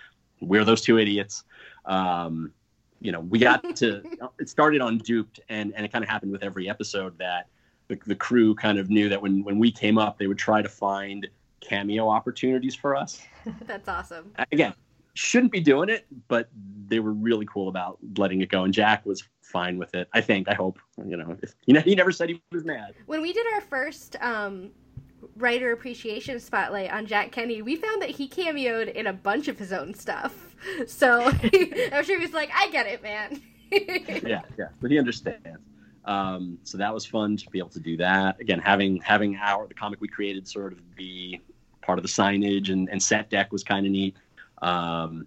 We're 0.40 0.64
those 0.64 0.82
two 0.82 0.98
idiots. 0.98 1.44
Um, 1.88 2.52
you 3.00 3.12
know, 3.12 3.21
we 3.21 3.38
got 3.38 3.76
to. 3.76 4.02
it 4.38 4.49
started 4.49 4.80
on 4.80 4.99
Duped, 4.99 5.40
and 5.49 5.73
and 5.75 5.85
it 5.85 5.92
kind 5.92 6.04
of 6.04 6.09
happened 6.09 6.33
with 6.33 6.42
every 6.42 6.68
episode 6.68 7.18
that 7.18 7.49
the, 7.88 7.99
the 8.07 8.14
crew 8.14 8.54
kind 8.54 8.78
of 8.78 8.90
knew 8.90 9.09
that 9.09 9.21
when 9.21 9.42
when 9.42 9.59
we 9.59 9.73
came 9.73 9.99
up, 9.99 10.18
they 10.18 10.26
would 10.26 10.38
try 10.38 10.62
to 10.62 10.68
find 10.68 11.26
cameo 11.61 12.09
opportunities 12.09 12.75
for 12.75 12.95
us. 12.95 13.21
That's 13.62 13.88
awesome. 13.88 14.33
Again, 14.52 14.75
shouldn't 15.14 15.52
be 15.52 15.61
doing 15.61 15.88
it, 15.88 16.07
but 16.28 16.49
they 16.87 17.00
were 17.00 17.12
really 17.12 17.47
cool 17.47 17.68
about 17.68 17.99
letting 18.16 18.40
it 18.40 18.50
go, 18.50 18.64
and 18.64 18.73
Jack 18.73 19.04
was 19.04 19.25
fine 19.42 19.78
with 19.78 19.95
it. 19.95 20.09
I 20.12 20.21
think. 20.21 20.49
I 20.49 20.54
hope. 20.54 20.78
You 21.04 21.16
know, 21.16 21.37
if, 21.42 21.54
you 21.66 21.75
know, 21.75 21.80
he 21.80 21.95
never 21.95 22.12
said 22.12 22.28
he 22.28 22.42
was 22.52 22.64
mad. 22.64 22.95
When 23.07 23.23
we 23.23 23.33
did 23.33 23.47
our 23.54 23.61
first 23.62 24.16
um, 24.21 24.71
writer 25.37 25.73
appreciation 25.73 26.38
spotlight 26.40 26.92
on 26.92 27.07
Jack 27.07 27.33
Kenny, 27.33 27.62
we 27.62 27.76
found 27.76 28.02
that 28.02 28.11
he 28.11 28.28
cameoed 28.28 28.92
in 28.92 29.07
a 29.07 29.12
bunch 29.12 29.49
of 29.49 29.59
his 29.59 29.73
own 29.73 29.95
stuff. 29.95 30.48
So 30.86 31.22
I'm 31.92 32.04
sure 32.04 32.18
he 32.18 32.24
was 32.24 32.32
like, 32.32 32.50
"I 32.54 32.68
get 32.70 32.86
it, 32.86 33.02
man." 33.02 33.40
yeah, 33.70 34.42
yeah, 34.58 34.68
but 34.80 34.90
he 34.90 34.98
understands. 34.98 35.58
Um, 36.04 36.58
so 36.62 36.78
that 36.78 36.92
was 36.92 37.04
fun 37.04 37.36
to 37.36 37.50
be 37.50 37.58
able 37.58 37.68
to 37.70 37.80
do 37.80 37.96
that. 37.98 38.40
Again, 38.40 38.58
having 38.58 39.00
having 39.00 39.36
our 39.36 39.66
the 39.66 39.74
comic 39.74 40.00
we 40.00 40.08
created 40.08 40.48
sort 40.48 40.72
of 40.72 40.96
be 40.96 41.40
part 41.82 41.98
of 41.98 42.02
the 42.02 42.08
signage 42.08 42.70
and, 42.70 42.88
and 42.90 43.02
set 43.02 43.30
deck 43.30 43.52
was 43.52 43.62
kind 43.62 43.86
of 43.86 43.92
neat. 43.92 44.16
Um, 44.62 45.26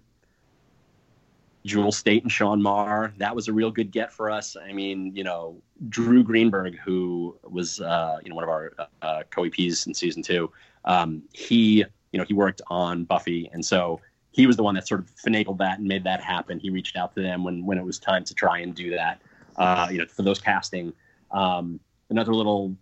Jewel 1.64 1.92
Staite 1.92 2.22
and 2.22 2.32
Sean 2.32 2.60
Maher, 2.60 3.14
that 3.18 3.34
was 3.34 3.48
a 3.48 3.52
real 3.52 3.70
good 3.70 3.92
get 3.92 4.12
for 4.12 4.30
us. 4.30 4.56
I 4.56 4.72
mean, 4.72 5.14
you 5.14 5.22
know, 5.22 5.60
Drew 5.88 6.24
Greenberg, 6.24 6.78
who 6.78 7.38
was 7.44 7.80
uh, 7.80 8.18
you 8.22 8.30
know 8.30 8.36
one 8.36 8.44
of 8.44 8.50
our 8.50 8.72
uh, 9.02 9.22
co-EPs 9.30 9.86
in 9.86 9.94
season 9.94 10.22
two, 10.22 10.50
um, 10.84 11.22
he 11.32 11.84
you 12.12 12.18
know 12.18 12.24
he 12.24 12.34
worked 12.34 12.62
on 12.68 13.04
Buffy, 13.04 13.48
and 13.52 13.64
so 13.64 14.00
he 14.32 14.46
was 14.46 14.56
the 14.56 14.62
one 14.62 14.74
that 14.74 14.88
sort 14.88 15.00
of 15.00 15.10
finagled 15.14 15.58
that 15.58 15.78
and 15.78 15.86
made 15.86 16.04
that 16.04 16.22
happen. 16.22 16.58
He 16.58 16.70
reached 16.70 16.96
out 16.96 17.14
to 17.14 17.22
them 17.22 17.44
when 17.44 17.64
when 17.64 17.78
it 17.78 17.84
was 17.84 17.98
time 17.98 18.24
to 18.24 18.34
try 18.34 18.58
and 18.58 18.74
do 18.74 18.90
that. 18.90 19.20
Uh, 19.56 19.88
you 19.90 19.98
know, 19.98 20.06
for 20.06 20.22
those 20.22 20.40
casting. 20.40 20.92
Um, 21.30 21.78
another 22.08 22.34
little 22.34 22.74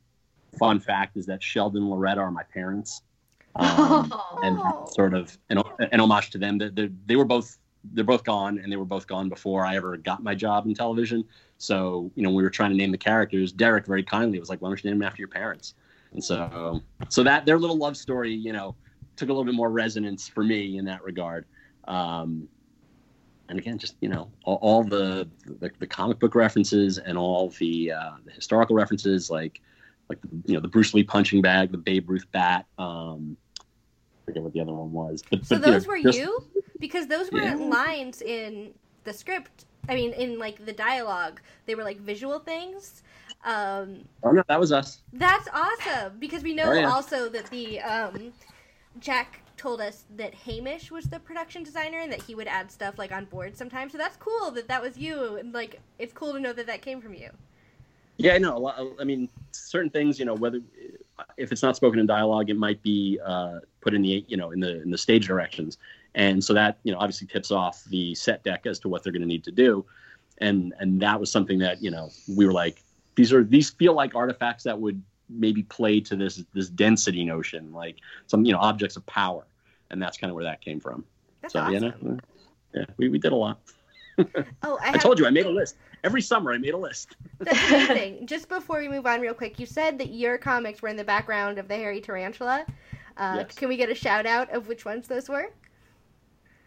fun 0.59 0.79
fact 0.79 1.17
is 1.17 1.27
that 1.27 1.43
Sheldon 1.43 1.83
and 1.83 1.91
Loretta 1.91 2.21
are 2.21 2.31
my 2.31 2.45
parents, 2.45 3.03
um, 3.57 4.13
and 4.43 4.61
sort 4.89 5.15
of 5.15 5.37
an, 5.49 5.61
an 5.81 6.01
homage 6.01 6.31
to 6.31 6.39
them. 6.39 6.59
They, 6.59 6.69
they, 6.69 6.91
they 7.07 7.17
were 7.17 7.25
both 7.25 7.59
they're 7.93 8.05
both 8.05 8.25
gone, 8.25 8.59
and 8.59 8.71
they 8.71 8.77
were 8.77 8.85
both 8.85 9.07
gone 9.07 9.29
before 9.29 9.65
I 9.65 9.77
ever 9.77 9.97
got 9.97 10.23
my 10.23 10.35
job 10.35 10.67
in 10.67 10.75
television. 10.75 11.25
So 11.59 12.13
you 12.15 12.23
know, 12.23 12.31
we 12.31 12.43
were 12.43 12.51
trying 12.51 12.71
to 12.71 12.77
name 12.77 12.93
the 12.93 12.99
characters. 12.99 13.53
Deric 13.53 13.87
very 13.87 14.05
kindly 14.05 14.39
was 14.39 14.49
like, 14.49 14.63
"Why 14.63 14.69
don't 14.69 14.83
you 14.83 14.91
name 14.91 15.01
them 15.01 15.07
after 15.07 15.21
your 15.21 15.29
parents?" 15.29 15.75
And 16.13 16.23
so, 16.23 16.83
so 17.09 17.23
that 17.23 17.47
their 17.47 17.59
little 17.59 17.77
love 17.77 17.97
story, 17.97 18.33
you 18.33 18.53
know, 18.53 18.75
took 19.21 19.29
a 19.29 19.33
little 19.33 19.45
bit 19.45 19.55
more 19.55 19.71
resonance 19.71 20.27
for 20.27 20.43
me 20.43 20.79
in 20.79 20.85
that 20.87 21.05
regard. 21.05 21.45
Um, 21.87 22.49
and 23.49 23.59
again, 23.59 23.79
just 23.79 23.97
you 24.01 24.09
know, 24.09 24.31
all, 24.45 24.59
all 24.63 24.83
the, 24.85 25.29
the, 25.45 25.71
the 25.79 25.87
comic 25.87 26.19
book 26.19 26.35
references 26.35 26.99
and 26.99 27.19
all 27.19 27.51
the 27.59 27.93
uh, 27.93 28.13
the 28.25 28.33
historical 28.33 28.75
references, 28.75 29.31
like 29.31 29.61
like 30.09 30.19
you 30.47 30.55
know 30.55 30.61
the 30.61 30.69
Bruce 30.69 30.95
Lee 30.95 31.05
punching 31.05 31.43
bag, 31.43 31.71
the 31.71 31.79
Babe 31.79 32.09
Ruth 32.09 32.27
bat. 32.33 32.67
Um, 32.79 33.37
I 33.61 34.25
forget 34.25 34.43
what 34.43 34.53
the 34.53 34.61
other 34.61 34.73
one 34.73 34.93
was. 34.93 35.23
But, 35.29 35.45
so 35.45 35.59
but, 35.59 35.67
you 35.67 35.73
those 35.73 35.87
know, 35.87 35.91
were 35.91 36.01
just- 36.03 36.19
you? 36.19 36.45
Because 36.79 37.07
those 37.09 37.31
weren't 37.31 37.61
Yeah. 37.61 37.67
lines 37.67 38.23
in 38.23 38.73
the 39.05 39.13
script. 39.13 39.67
I 39.89 39.95
mean, 39.95 40.13
in 40.13 40.39
like 40.39 40.65
the 40.65 40.73
dialogue, 40.73 41.41
they 41.67 41.75
were 41.75 41.85
like 41.85 42.01
visual 42.01 42.39
things. 42.39 43.03
Um, 43.45 44.05
Oh 44.23 44.31
no, 44.31 44.43
that 44.49 44.61
was 44.61 44.71
us. 44.73 45.01
That's 45.13 45.49
awesome 45.53 46.19
because 46.19 46.43
we 46.43 46.55
know 46.55 46.71
Oh, 46.71 46.73
yeah. 46.73 46.91
also 46.91 47.29
that 47.31 47.47
the 47.51 47.81
um, 47.81 48.33
Jack 48.99 49.43
told 49.57 49.81
us 49.81 50.05
that 50.17 50.35
Hamish 50.35 50.91
was 50.91 51.05
the 51.05 51.21
production 51.21 51.63
designer 51.63 51.99
and 51.99 52.11
that 52.11 52.23
he 52.23 52.35
would 52.35 52.49
add 52.49 52.71
stuff 52.71 52.99
like 52.99 53.13
on 53.13 53.27
board 53.27 53.57
sometimes. 53.57 53.93
So 53.93 53.99
that's 53.99 54.17
cool 54.17 54.51
that 54.53 54.69
that 54.69 54.83
was 54.83 54.97
you 54.97 55.37
and 55.37 55.53
like 55.53 55.81
it's 55.99 56.13
cool 56.13 56.33
to 56.33 56.41
know 56.41 56.53
that 56.53 56.67
that 56.67 56.83
came 56.83 57.01
from 57.01 57.15
you. 57.15 57.31
Yeah, 58.17 58.35
I 58.35 58.39
know. 58.39 58.95
I 59.01 59.05
mean, 59.05 59.31
certain 59.53 59.89
things, 59.89 60.19
you 60.19 60.27
know, 60.27 60.35
whether 60.35 60.61
if 61.39 61.53
it's 61.53 61.63
not 61.63 61.75
spoken 61.77 61.99
in 61.99 62.07
dialogue, 62.07 62.51
it 62.51 62.57
might 62.57 62.83
be 62.83 63.19
uh, 63.25 63.61
put 63.81 63.95
in 63.95 64.03
the 64.03 64.25
you 64.29 64.37
know 64.37 64.51
in 64.51 64.61
the 64.61 64.83
in 64.83 64.91
the 64.91 64.99
stage 64.99 65.27
directions, 65.27 65.79
and 66.15 66.43
so 66.43 66.53
that 66.53 66.79
you 66.83 66.93
know 66.93 66.99
obviously 66.99 67.27
tips 67.27 67.51
off 67.51 67.85
the 67.85 68.15
set 68.15 68.43
deck 68.43 68.67
as 68.67 68.79
to 68.81 68.89
what 68.89 69.03
they're 69.03 69.13
going 69.13 69.23
to 69.23 69.29
need 69.29 69.45
to 69.45 69.51
do, 69.51 69.85
and 70.39 70.75
and 70.81 71.01
that 71.01 71.19
was 71.19 71.31
something 71.31 71.59
that 71.61 71.83
you 71.83 71.91
know 71.91 72.11
we 72.37 72.45
were 72.45 72.53
like 72.53 72.83
these 73.15 73.33
are 73.33 73.43
these 73.43 73.71
feel 73.71 73.95
like 73.95 74.15
artifacts 74.15 74.65
that 74.65 74.79
would 74.79 75.03
maybe 75.31 75.63
play 75.63 76.01
to 76.01 76.17
this 76.17 76.45
this 76.53 76.69
density 76.69 77.25
notion, 77.25 77.73
like 77.73 77.97
some 78.27 78.45
you 78.45 78.53
know 78.53 78.59
objects 78.59 78.97
of 78.97 79.07
power, 79.07 79.45
and 79.91 80.03
that's 80.03 80.19
kind 80.19 80.31
of 80.31 80.35
where 80.35 80.45
that 80.45 80.61
came 80.61 80.81
from. 80.81 81.05
That's 81.43 81.55
so 81.55 81.61
awesome. 81.61 81.75
you 81.75 81.81
know, 81.81 82.19
yeah, 82.75 82.85
we, 82.97 83.09
we 83.09 83.19
did 83.19 83.33
a 83.33 83.37
lot. 83.37 83.61
Oh, 84.63 84.79
I, 84.83 84.91
I 84.91 84.99
told 84.99 85.19
you 85.19 85.27
I 85.27 85.31
made 85.31 85.47
a 85.47 85.51
list 85.51 85.77
every 86.05 86.21
summer. 86.21 86.53
I 86.53 86.59
made 86.59 86.75
a 86.75 86.77
list. 86.77 87.17
that's 87.39 87.71
amazing. 87.71 88.27
Just 88.27 88.51
before 88.51 88.79
we 88.79 88.87
move 88.87 89.07
on, 89.07 89.23
real 89.23 89.33
quick, 89.33 89.59
you 89.59 89.65
said 89.65 89.97
that 89.99 90.11
your 90.13 90.37
comics 90.37 90.83
were 90.83 90.91
in 90.91 90.97
the 90.97 91.05
background 91.05 91.59
of 91.59 91.69
the 91.69 91.77
Hairy 91.77 92.03
Tarantula. 92.03 92.67
Uh, 93.17 93.37
Yes. 93.39 93.55
Can 93.55 93.69
we 93.69 93.79
get 93.79 93.89
a 93.89 93.95
shout 93.95 94.27
out 94.27 94.51
of 94.51 94.69
which 94.69 94.85
ones 94.85 95.09
those 95.09 95.31
were? 95.31 95.51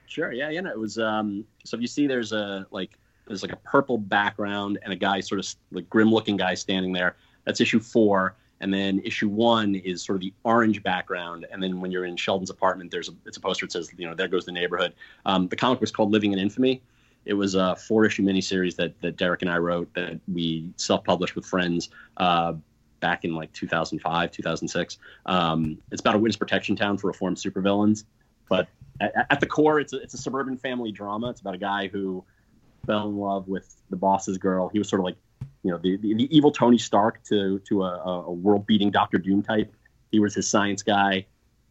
Sure. 0.08 0.32
Yeah. 0.32 0.50
Yeah. 0.50 0.62
No, 0.62 0.72
it 0.72 0.80
was. 0.80 0.98
Um, 0.98 1.46
so 1.64 1.76
if 1.78 1.82
you 1.82 1.88
see, 1.88 2.08
there's 2.08 2.32
a 2.32 2.66
like 2.72 2.98
there's 3.28 3.44
like 3.44 3.52
a 3.54 3.58
purple 3.58 3.98
background 4.00 4.80
and 4.84 4.92
a 4.92 4.96
guy 4.96 5.20
sort 5.20 5.40
of 5.40 5.48
like 5.72 5.88
grim 5.90 6.10
looking 6.10 6.38
guy 6.38 6.56
standing 6.56 6.92
there. 6.92 7.16
That's 7.46 7.62
issue 7.62 7.80
four. 7.80 8.36
And 8.64 8.74
then 8.74 9.00
issue 9.00 9.30
one 9.30 9.76
is 9.76 10.04
sort 10.04 10.16
of 10.16 10.22
the 10.22 10.34
orange 10.44 10.82
background. 10.82 11.46
And 11.52 11.62
then 11.62 11.82
when 11.82 11.92
you're 11.92 12.06
in 12.06 12.16
Sheldon's 12.16 12.50
apartment, 12.50 12.92
there's 12.92 13.10
a 13.10 13.14
it's 13.26 13.38
a 13.38 13.42
poster 13.42 13.66
that 13.66 13.72
says, 13.72 13.92
you 13.98 14.08
know, 14.08 14.16
there 14.16 14.28
goes 14.28 14.46
the 14.46 14.52
neighborhood. 14.52 14.94
Um, 15.26 15.48
the 15.48 15.56
comic 15.56 15.82
was 15.82 15.92
called 15.92 16.12
Living 16.12 16.34
in 16.34 16.40
Infamy. 16.40 16.82
It 17.26 17.34
was 17.34 17.56
a 17.56 17.76
four 17.76 18.06
issue 18.06 18.24
miniseries 18.24 18.76
that 18.78 19.00
that 19.02 19.18
Deric 19.18 19.42
and 19.42 19.52
I 19.52 19.58
wrote 19.58 19.94
that 19.94 20.20
we 20.32 20.72
self 20.78 21.04
published 21.04 21.36
with 21.36 21.46
friends. 21.46 21.90
Uh, 22.18 22.54
back 23.00 23.26
in 23.26 23.36
like 23.36 23.52
2005 23.52 24.32
2006 24.32 24.98
um, 25.26 25.78
it's 25.92 26.00
about 26.00 26.16
a 26.16 26.18
witness 26.18 26.38
protection 26.38 26.74
town 26.74 26.98
for 26.98 27.08
reformed 27.08 27.36
supervillains 27.36 28.06
but 28.48 28.70
at, 29.00 29.28
at 29.30 29.40
the 29.40 29.48
core, 29.48 29.80
it's 29.80 29.94
a, 29.94 29.98
it's 29.98 30.14
a 30.14 30.18
suburban 30.18 30.58
family 30.58 30.92
drama. 30.92 31.30
It's 31.30 31.42
about 31.42 31.56
a 31.56 31.60
guy 31.60 31.88
who 31.88 32.24
fell 32.86 33.08
in 33.08 33.18
love 33.18 33.48
with 33.48 33.76
the 33.90 33.96
boss's 33.96 34.38
girl. 34.38 34.70
He 34.70 34.80
was 34.80 34.90
sort 34.90 35.00
of 35.00 35.06
like, 35.06 35.16
you 35.64 35.72
know, 35.72 35.78
the, 35.78 35.98
the, 35.98 36.14
the 36.14 36.36
evil 36.36 36.52
Tony 36.52 36.78
Stark 36.78 37.24
to 37.26 37.60
to 37.60 37.84
a, 37.84 38.24
a 38.28 38.32
world 38.32 38.66
beating 38.66 38.92
Doctor 38.92 39.18
Doom 39.18 39.42
type. 39.42 39.74
He 40.12 40.20
was 40.20 40.36
his 40.36 40.50
science 40.50 40.84
guy. 40.84 41.26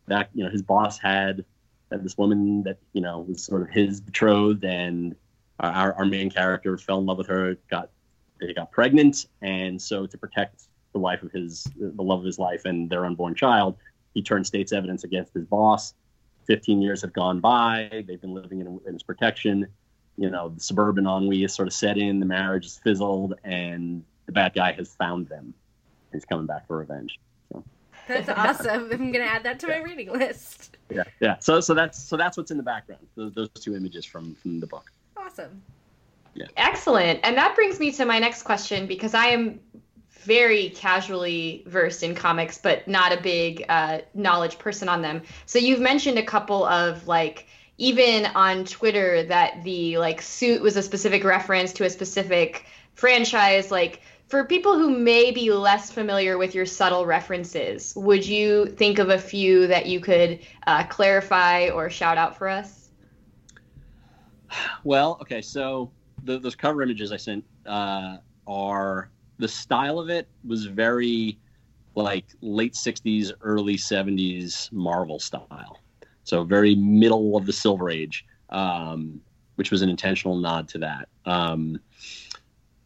That 0.09 0.31
you 0.35 0.45
know, 0.45 0.51
his 0.51 0.63
boss 0.63 0.99
had, 0.99 1.45
had 1.91 2.03
this 2.03 2.19
woman 2.19 2.65
that 2.65 2.79
you 2.93 3.01
know 3.01 3.21
was 3.21 3.45
sort 3.45 3.63
of 3.63 3.71
his 3.71 4.01
betrothed, 4.01 4.65
and 4.65 5.15
our, 5.61 5.93
our 5.95 6.05
main 6.05 6.31
character 6.31 6.77
fell 6.79 6.99
in 6.99 7.07
love 7.07 7.19
with 7.19 7.29
her. 7.29 7.57
Got 7.71 7.91
they 8.41 8.53
got 8.53 8.73
pregnant, 8.73 9.27
and 9.43 9.81
so 9.81 10.07
to 10.07 10.19
protect 10.19 10.65
the 10.93 10.99
wife 10.99 11.23
of 11.23 11.31
his 11.31 11.65
the 11.77 12.03
love 12.03 12.21
of 12.21 12.25
his 12.25 12.39
life 12.39 12.65
and 12.65 12.91
their 12.91 13.05
unborn 13.05 13.35
child, 13.35 13.77
he 14.15 14.23
turned 14.23 14.47
state's 14.47 14.73
evidence 14.73 15.05
against 15.05 15.35
his 15.35 15.45
boss 15.45 15.95
15 16.47 16.83
years 16.83 17.03
have 17.03 17.13
gone 17.13 17.41
by. 17.41 18.05
They've 18.07 18.21
been 18.21 18.35
living 18.35 18.61
in, 18.61 18.81
in 18.87 18.93
his 18.93 19.03
protection. 19.03 19.67
You 20.17 20.31
know, 20.31 20.51
the 20.51 20.61
suburban 20.61 21.07
ennui 21.07 21.45
is 21.45 21.55
sort 21.55 21.69
of 21.69 21.75
set 21.75 21.97
in. 21.99 22.21
The 22.21 22.27
marriage 22.27 22.67
is 22.67 22.79
fizzled, 22.79 23.35
and 23.45 24.05
the 24.27 24.33
bad 24.33 24.55
guy 24.55 24.73
has 24.73 24.95
found 24.95 25.29
them. 25.29 25.55
He's 26.13 26.25
coming 26.25 26.47
back 26.47 26.67
for 26.67 26.79
revenge. 26.79 27.19
So, 27.51 27.65
That's 28.07 28.29
awesome. 28.61 28.91
I'm 28.93 29.11
gonna 29.13 29.25
add 29.25 29.43
that 29.45 29.59
to 29.61 29.69
my 29.69 29.79
reading 29.79 30.13
list. 30.13 30.77
yeah, 30.91 31.05
yeah. 31.21 31.39
So, 31.39 31.61
so 31.61 31.75
that's 31.75 31.99
so 31.99 32.17
that's 32.17 32.37
what's 32.37 32.51
in 32.51 32.57
the 32.57 32.63
background. 32.63 33.07
Those, 33.17 33.33
those 33.33 33.49
two 33.51 33.75
images 33.75 34.05
from 34.05 34.35
from 34.37 34.61
the 34.61 34.67
book. 34.67 34.93
Awesome. 35.17 35.63
Yeah. 36.35 36.47
Excellent. 36.57 37.21
And 37.23 37.37
that 37.37 37.55
brings 37.55 37.79
me 37.79 37.93
to 37.93 38.05
my 38.05 38.19
next 38.19 38.43
question 38.43 38.87
because 38.87 39.15
I 39.15 39.27
am 39.27 39.61
very 40.23 40.71
casually 40.71 41.65
versed 41.67 42.03
in 42.03 42.15
comics, 42.15 42.59
but 42.59 42.87
not 42.87 43.13
a 43.13 43.21
big 43.21 43.65
uh, 43.69 43.99
knowledge 44.15 44.59
person 44.59 44.89
on 44.89 45.03
them. 45.03 45.23
So 45.47 45.59
you've 45.59 45.81
mentioned 45.81 46.19
a 46.19 46.23
couple 46.23 46.65
of 46.65 47.07
like 47.07 47.47
even 47.83 48.27
on 48.37 48.65
Twitter 48.65 49.25
that 49.25 49.65
the 49.65 49.99
like 49.99 50.23
suit 50.23 50.63
was 50.63 50.77
a 50.77 50.83
specific 50.83 51.25
reference 51.25 51.73
to 51.73 51.85
a 51.85 51.91
specific 51.91 52.65
franchise. 52.95 53.73
Like 53.73 54.03
for 54.29 54.45
people 54.45 54.79
who 54.79 54.97
may 54.97 55.33
be 55.33 55.51
less 55.51 55.91
familiar 55.91 56.39
with 56.39 56.55
your 56.55 56.65
subtle 56.65 57.07
references, 57.07 57.93
would 57.97 58.25
you 58.25 58.67
think 58.67 59.01
of 59.01 59.09
a 59.09 59.19
few 59.19 59.67
that 59.67 59.87
you 59.87 59.99
could 59.99 60.39
uh, 60.69 60.85
clarify 60.85 61.71
or 61.71 61.91
shout 61.91 62.19
out 62.19 62.39
for 62.39 62.49
us? 62.49 62.91
Well, 64.85 65.19
okay, 65.21 65.43
so 65.43 65.91
the, 66.23 66.39
those 66.39 66.55
cover 66.55 66.83
images 66.83 67.11
I 67.11 67.17
sent 67.17 67.45
uh, 67.67 68.19
are 68.47 69.11
the 69.39 69.49
style 69.49 69.99
of 69.99 70.09
it 70.09 70.29
was 70.47 70.67
very 70.67 71.41
like 71.97 72.27
late 72.43 72.75
60s, 72.75 73.33
early 73.41 73.77
70s 73.77 74.71
Marvel 74.71 75.19
style. 75.19 75.82
So 76.25 76.45
very 76.45 76.75
middle 76.75 77.37
of 77.37 77.47
the 77.47 77.53
Silver 77.53 77.91
Age, 77.91 78.25
um, 78.51 79.21
which 79.57 79.71
was 79.71 79.83
an 79.83 79.89
intentional 79.89 80.37
nod 80.37 80.69
to 80.69 80.79
that. 80.79 81.09
Um, 81.25 81.81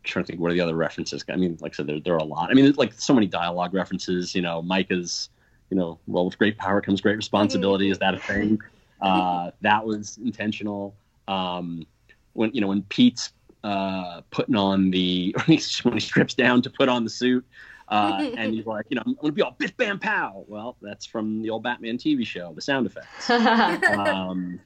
trying 0.04 0.24
to 0.24 0.26
think 0.26 0.40
what 0.40 0.50
are 0.50 0.54
the 0.54 0.60
other 0.60 0.76
references. 0.76 1.24
I 1.28 1.36
mean, 1.36 1.58
like 1.60 1.74
I 1.74 1.76
said, 1.76 1.86
there, 1.86 2.00
there 2.00 2.14
are 2.14 2.18
a 2.18 2.24
lot. 2.24 2.50
I 2.50 2.54
mean, 2.54 2.72
like 2.76 2.92
so 2.94 3.12
many 3.12 3.26
dialogue 3.26 3.74
references. 3.74 4.34
You 4.34 4.42
know, 4.42 4.62
Myka's, 4.62 5.30
you 5.70 5.76
know, 5.76 5.98
well, 6.06 6.24
with 6.24 6.38
great 6.38 6.56
power 6.56 6.80
comes 6.80 7.00
great 7.00 7.16
responsibility. 7.16 7.90
Is 7.90 7.98
that 7.98 8.14
a 8.14 8.18
thing? 8.18 8.60
Uh, 8.98 9.50
that 9.60 9.84
was 9.84 10.18
intentional. 10.24 10.96
Um, 11.28 11.86
when 12.32 12.50
you 12.54 12.62
know 12.62 12.68
when 12.68 12.80
Pete's 12.84 13.32
uh, 13.62 14.22
putting 14.30 14.56
on 14.56 14.90
the 14.90 15.36
when 15.46 15.58
he 15.58 16.00
strips 16.00 16.34
down 16.34 16.62
to 16.62 16.70
put 16.70 16.88
on 16.88 17.04
the 17.04 17.10
suit, 17.10 17.44
uh, 17.88 18.30
and 18.36 18.54
he's 18.54 18.66
like, 18.66 18.86
you 18.88 18.96
know, 18.96 19.02
I'm 19.06 19.14
going 19.14 19.26
to 19.26 19.32
be 19.32 19.42
all 19.42 19.54
biff 19.58 19.76
bam 19.76 19.98
pow. 19.98 20.44
Well, 20.48 20.76
that's 20.80 21.06
from 21.06 21.42
the 21.42 21.50
old 21.50 21.62
Batman 21.62 21.98
TV 21.98 22.26
show, 22.26 22.52
the 22.54 22.60
sound 22.60 22.86
effects. 22.86 23.30
um, 23.30 24.60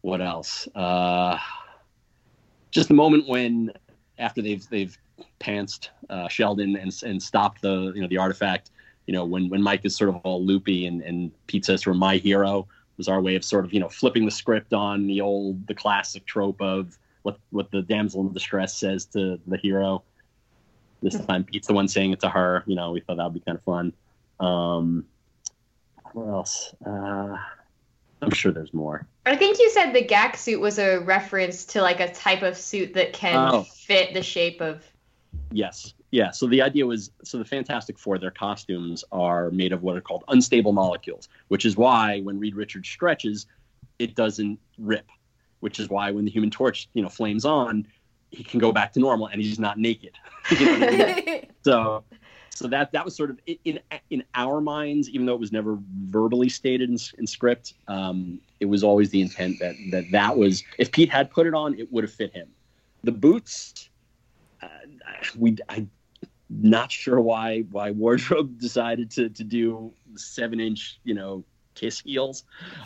what 0.00 0.20
else? 0.20 0.68
Uh, 0.74 1.38
just 2.70 2.88
the 2.88 2.94
moment 2.94 3.28
when, 3.28 3.72
after 4.18 4.42
they've 4.42 4.68
they've 4.68 4.96
pantsed 5.40 5.88
uh, 6.10 6.28
Sheldon 6.28 6.76
and 6.76 6.92
and 7.04 7.22
stopped 7.22 7.62
the 7.62 7.92
you 7.94 8.00
know 8.00 8.08
the 8.08 8.18
artifact, 8.18 8.70
you 9.06 9.14
know, 9.14 9.24
when 9.24 9.48
when 9.48 9.62
Mike 9.62 9.84
is 9.84 9.96
sort 9.96 10.10
of 10.10 10.16
all 10.16 10.44
loopy 10.44 10.86
and 10.86 11.02
and 11.02 11.30
Pete 11.46 11.64
says 11.64 11.82
to 11.82 11.94
"My 11.94 12.16
hero," 12.16 12.66
was 12.98 13.08
our 13.08 13.20
way 13.20 13.36
of 13.36 13.44
sort 13.44 13.64
of 13.64 13.72
you 13.72 13.80
know 13.80 13.88
flipping 13.88 14.24
the 14.24 14.30
script 14.30 14.74
on 14.74 15.06
the 15.06 15.20
old 15.20 15.66
the 15.66 15.74
classic 15.74 16.26
trope 16.26 16.60
of 16.60 16.98
what 17.22 17.38
what 17.50 17.70
the 17.70 17.82
damsel 17.82 18.20
in 18.20 18.32
distress 18.32 18.76
says 18.76 19.06
to 19.06 19.40
the 19.46 19.56
hero 19.56 20.02
this 21.02 21.18
time 21.26 21.44
Pete's 21.44 21.66
the 21.66 21.72
one 21.72 21.88
saying 21.88 22.12
it 22.12 22.20
to 22.20 22.28
her. 22.28 22.64
You 22.66 22.76
know, 22.76 22.92
we 22.92 23.00
thought 23.00 23.16
that 23.16 23.24
would 23.24 23.34
be 23.34 23.40
kind 23.40 23.56
of 23.56 23.64
fun. 23.64 23.92
Um, 24.40 25.04
what 26.12 26.28
else? 26.28 26.74
Uh, 26.84 27.36
I'm 28.20 28.30
sure 28.30 28.52
there's 28.52 28.74
more. 28.74 29.06
I 29.26 29.36
think 29.36 29.58
you 29.58 29.70
said 29.70 29.92
the 29.92 30.04
GAC 30.04 30.36
suit 30.36 30.60
was 30.60 30.78
a 30.78 30.98
reference 30.98 31.64
to 31.66 31.82
like 31.82 32.00
a 32.00 32.12
type 32.12 32.42
of 32.42 32.56
suit 32.56 32.94
that 32.94 33.12
can 33.12 33.54
oh. 33.54 33.62
fit 33.62 34.14
the 34.14 34.22
shape 34.22 34.60
of. 34.60 34.82
Yes. 35.52 35.94
Yeah. 36.10 36.30
So 36.30 36.46
the 36.46 36.62
idea 36.62 36.86
was 36.86 37.10
so 37.22 37.38
the 37.38 37.44
Fantastic 37.44 37.98
Four, 37.98 38.18
their 38.18 38.30
costumes 38.30 39.04
are 39.12 39.50
made 39.50 39.72
of 39.72 39.82
what 39.82 39.96
are 39.96 40.00
called 40.00 40.24
unstable 40.28 40.72
molecules, 40.72 41.28
which 41.48 41.64
is 41.64 41.76
why 41.76 42.20
when 42.20 42.38
Reed 42.38 42.56
Richards 42.56 42.88
stretches, 42.88 43.46
it 43.98 44.14
doesn't 44.14 44.58
rip. 44.78 45.06
Which 45.60 45.80
is 45.80 45.88
why 45.88 46.12
when 46.12 46.24
the 46.24 46.30
Human 46.30 46.50
Torch, 46.50 46.88
you 46.94 47.02
know, 47.02 47.08
flames 47.08 47.44
on, 47.44 47.86
he 48.30 48.44
can 48.44 48.60
go 48.60 48.72
back 48.72 48.92
to 48.92 49.00
normal 49.00 49.26
and 49.26 49.40
he's 49.40 49.58
not 49.58 49.78
naked. 49.78 50.12
so 51.62 52.04
so 52.58 52.66
that 52.66 52.90
that 52.90 53.04
was 53.04 53.14
sort 53.14 53.30
of 53.30 53.38
in 53.64 53.78
in 54.10 54.24
our 54.34 54.60
minds, 54.60 55.08
even 55.10 55.26
though 55.26 55.34
it 55.34 55.40
was 55.40 55.52
never 55.52 55.78
verbally 56.06 56.48
stated 56.48 56.90
in, 56.90 56.98
in 57.16 57.26
script, 57.26 57.74
um, 57.86 58.40
it 58.58 58.64
was 58.64 58.82
always 58.82 59.10
the 59.10 59.20
intent 59.20 59.60
that 59.60 59.76
that 59.92 60.10
that 60.10 60.36
was 60.36 60.64
if 60.76 60.90
Pete 60.90 61.08
had 61.08 61.30
put 61.30 61.46
it 61.46 61.54
on, 61.54 61.78
it 61.78 61.92
would 61.92 62.02
have 62.02 62.12
fit 62.12 62.34
him. 62.34 62.48
The 63.04 63.12
boots, 63.12 63.88
uh, 64.60 64.66
we 65.36 65.56
I 65.68 65.86
not 66.50 66.90
sure 66.90 67.20
why 67.20 67.60
why 67.70 67.92
wardrobe 67.92 68.58
decided 68.60 69.10
to 69.12 69.28
to 69.28 69.44
do 69.44 69.92
seven 70.16 70.58
inch 70.58 70.98
you 71.04 71.14
know 71.14 71.44
kiss 71.78 72.00
heels. 72.00 72.44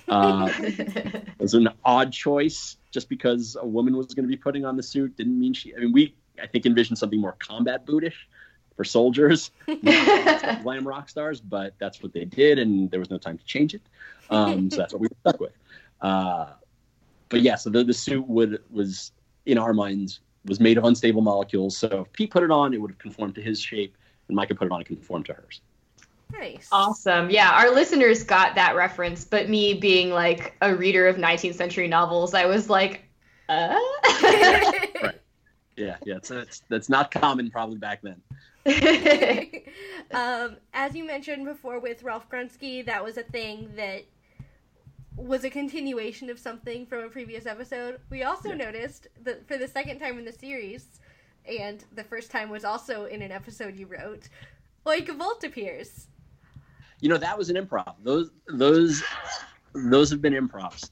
Uh, 0.09 0.51
it 0.59 1.39
was 1.39 1.55
an 1.55 1.69
odd 1.85 2.13
choice 2.13 2.77
just 2.91 3.09
because 3.09 3.57
a 3.61 3.67
woman 3.67 3.97
was 3.97 4.07
going 4.15 4.25
to 4.25 4.29
be 4.29 4.37
putting 4.37 4.65
on 4.65 4.77
the 4.77 4.83
suit 4.83 5.17
didn't 5.17 5.39
mean 5.39 5.55
she. 5.55 5.75
I 5.75 5.81
mean, 5.81 5.93
we 5.93 6.15
I 6.41 6.47
think 6.47 6.67
envisioned 6.67 6.99
something 6.99 7.21
more 7.21 7.37
combat 7.39 7.87
bootish 7.87 8.27
for 8.77 8.85
soldiers, 8.85 9.51
glam 10.63 10.87
rock 10.87 11.09
stars, 11.09 11.41
but 11.41 11.75
that's 11.79 12.03
what 12.03 12.13
they 12.13 12.25
did, 12.25 12.59
and 12.59 12.91
there 12.91 13.01
was 13.01 13.11
no 13.11 13.19
time 13.19 13.39
to 13.39 13.45
change 13.45 13.75
it. 13.75 13.83
Um, 14.31 14.71
so 14.71 14.77
that's 14.77 14.93
what 14.93 15.01
we 15.01 15.09
were 15.09 15.31
stuck 15.31 15.41
with. 15.41 15.53
Uh, 16.01 16.47
but 17.29 17.43
yeah, 17.43 17.57
so 17.57 17.71
the, 17.71 17.85
the 17.85 17.95
suit 17.95 18.27
would 18.29 18.63
was 18.71 19.13
in 19.47 19.59
our 19.59 19.73
minds 19.73 20.21
was 20.45 20.59
made 20.59 20.79
of 20.79 20.85
unstable 20.85 21.23
molecules. 21.23 21.77
So 21.77 22.03
if 22.07 22.13
Pete 22.13 22.31
put 22.31 22.43
it 22.43 22.51
on, 22.51 22.75
it 22.75 22.81
would 22.81 22.91
have 22.91 22.99
conformed 22.99 23.35
to 23.37 23.43
his 23.43 23.61
shape, 23.61 23.97
and 24.29 24.37
Myka 24.37 24.57
put 24.57 24.67
it 24.67 24.73
on, 24.73 24.81
it 24.81 24.87
conformed 24.87 25.27
to 25.27 25.35
hers. 25.35 25.61
Nice. 26.33 26.69
Awesome. 26.73 27.31
Yeah, 27.31 27.51
our 27.53 27.71
listeners 27.71 28.23
got 28.23 28.55
that 28.55 28.75
reference, 28.75 29.25
but 29.25 29.49
me 29.49 29.75
being 29.75 30.11
like 30.11 30.55
a 30.63 30.75
reader 30.75 31.07
of 31.07 31.17
19th 31.17 31.55
century 31.55 31.89
novels, 31.89 32.35
I 32.35 32.47
was 32.47 32.71
like, 32.71 33.05
uh? 33.49 33.75
right. 34.23 35.21
Yeah, 35.77 35.97
yeah, 36.05 36.17
it's, 36.17 36.31
it's 36.31 36.63
that's 36.69 36.89
not 36.89 37.11
common 37.11 37.51
probably 37.51 37.79
back 37.79 38.03
then. 38.03 38.21
um, 40.13 40.57
as 40.75 40.95
you 40.95 41.05
mentioned 41.05 41.45
before 41.45 41.81
with 41.81 42.03
Ralph 42.03 42.29
Grunsky, 42.29 42.85
that 42.87 43.03
was 43.03 43.17
a 43.17 43.23
thing 43.23 43.71
that 43.77 44.05
was 45.17 45.45
a 45.45 45.51
continuation 45.51 46.31
of 46.31 46.39
something 46.39 46.87
from 46.87 47.05
a 47.05 47.09
previous 47.09 47.47
episode. 47.47 48.01
We 48.11 48.23
also 48.23 48.51
yeah. 48.51 48.57
noticed 48.57 49.09
that 49.25 49.47
for 49.49 49.57
the 49.57 49.69
second 49.69 49.99
time 49.99 50.19
in 50.19 50.25
the 50.25 50.33
series, 50.33 51.01
and 51.47 51.85
the 51.95 52.05
first 52.05 52.31
time 52.31 52.51
was 52.51 52.65
also 52.65 53.07
in 53.07 53.23
an 53.23 53.33
episode 53.33 53.77
you 53.77 53.87
wrote, 53.87 54.29
Oy 54.87 55.01
gevalt 55.01 55.45
appears 55.45 56.07
you 57.03 57.09
know 57.09 57.19
that 57.19 57.37
was 57.37 57.51
an 57.51 57.57
improv. 57.57 57.95
Those 58.03 58.31
those 58.47 59.03
those 59.75 60.09
have 60.11 60.23
been 60.23 60.35
improvs. 60.35 60.89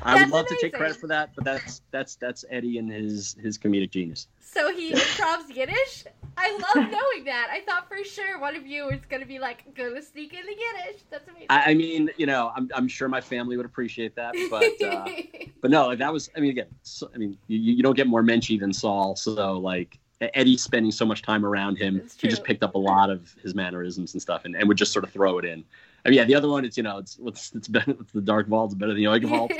I 0.00 0.14
that's 0.14 0.30
would 0.30 0.30
love 0.30 0.46
amazing. 0.46 0.56
to 0.56 0.62
take 0.62 0.72
credit 0.74 0.96
for 0.96 1.08
that, 1.08 1.30
but 1.34 1.44
that's 1.44 1.82
that's 1.90 2.14
that's 2.14 2.44
Eddie 2.48 2.78
and 2.78 2.90
his 2.90 3.36
his 3.42 3.58
comedic 3.58 3.90
genius. 3.90 4.28
So 4.40 4.72
he 4.72 4.92
improvs 4.92 5.54
Yiddish. 5.54 6.04
I 6.36 6.52
love 6.52 6.88
knowing 6.90 7.24
that. 7.24 7.48
I 7.50 7.62
thought 7.66 7.88
for 7.88 8.04
sure 8.04 8.38
one 8.38 8.54
of 8.54 8.64
you 8.64 8.86
was 8.86 9.00
going 9.10 9.20
to 9.20 9.26
be 9.26 9.40
like, 9.40 9.74
"Gonna 9.74 10.00
sneak 10.00 10.32
in 10.32 10.46
the 10.46 10.52
Yiddish." 10.52 11.02
That's 11.10 11.26
amazing. 11.28 11.48
I, 11.50 11.72
I 11.72 11.74
mean, 11.74 12.10
you 12.16 12.26
know, 12.26 12.52
I'm, 12.54 12.70
I'm 12.72 12.86
sure 12.86 13.08
my 13.08 13.20
family 13.20 13.56
would 13.56 13.66
appreciate 13.66 14.14
that, 14.14 14.34
but 14.48 14.80
uh, 14.86 15.08
but 15.60 15.72
no, 15.72 15.88
like 15.88 15.98
that 15.98 16.12
was. 16.12 16.30
I 16.36 16.40
mean, 16.40 16.50
again, 16.50 16.68
so, 16.84 17.10
I 17.12 17.18
mean, 17.18 17.36
you, 17.48 17.58
you 17.58 17.82
don't 17.82 17.96
get 17.96 18.06
more 18.06 18.22
Menchie 18.22 18.60
than 18.60 18.72
Saul, 18.72 19.16
so 19.16 19.58
like 19.58 19.98
Eddie 20.20 20.56
spending 20.56 20.90
so 20.90 21.04
much 21.04 21.22
time 21.22 21.44
around 21.44 21.76
him, 21.76 22.02
he 22.18 22.28
just 22.28 22.42
picked 22.42 22.62
up 22.62 22.74
a 22.74 22.78
lot 22.78 23.08
of 23.08 23.34
his 23.42 23.54
mannerisms 23.54 24.14
and 24.14 24.22
stuff, 24.22 24.44
and, 24.44 24.56
and 24.56 24.66
would 24.66 24.76
just 24.76 24.92
sort 24.92 25.04
of 25.04 25.12
throw 25.12 25.38
it 25.38 25.44
in. 25.44 25.64
I 26.04 26.08
mean, 26.08 26.18
yeah, 26.18 26.24
the 26.24 26.34
other 26.34 26.48
one, 26.48 26.64
it's 26.64 26.76
you 26.76 26.82
know, 26.82 26.98
it's 26.98 27.18
it's 27.24 27.54
it's, 27.54 27.68
better, 27.68 27.92
it's 27.92 28.12
the 28.14 28.20
Dark 28.20 28.48
Vault, 28.48 28.72
it's 28.72 28.74
better 28.74 28.92
than 28.92 29.02
the 29.02 29.08
Oy 29.08 29.20
Gevalt. 29.20 29.50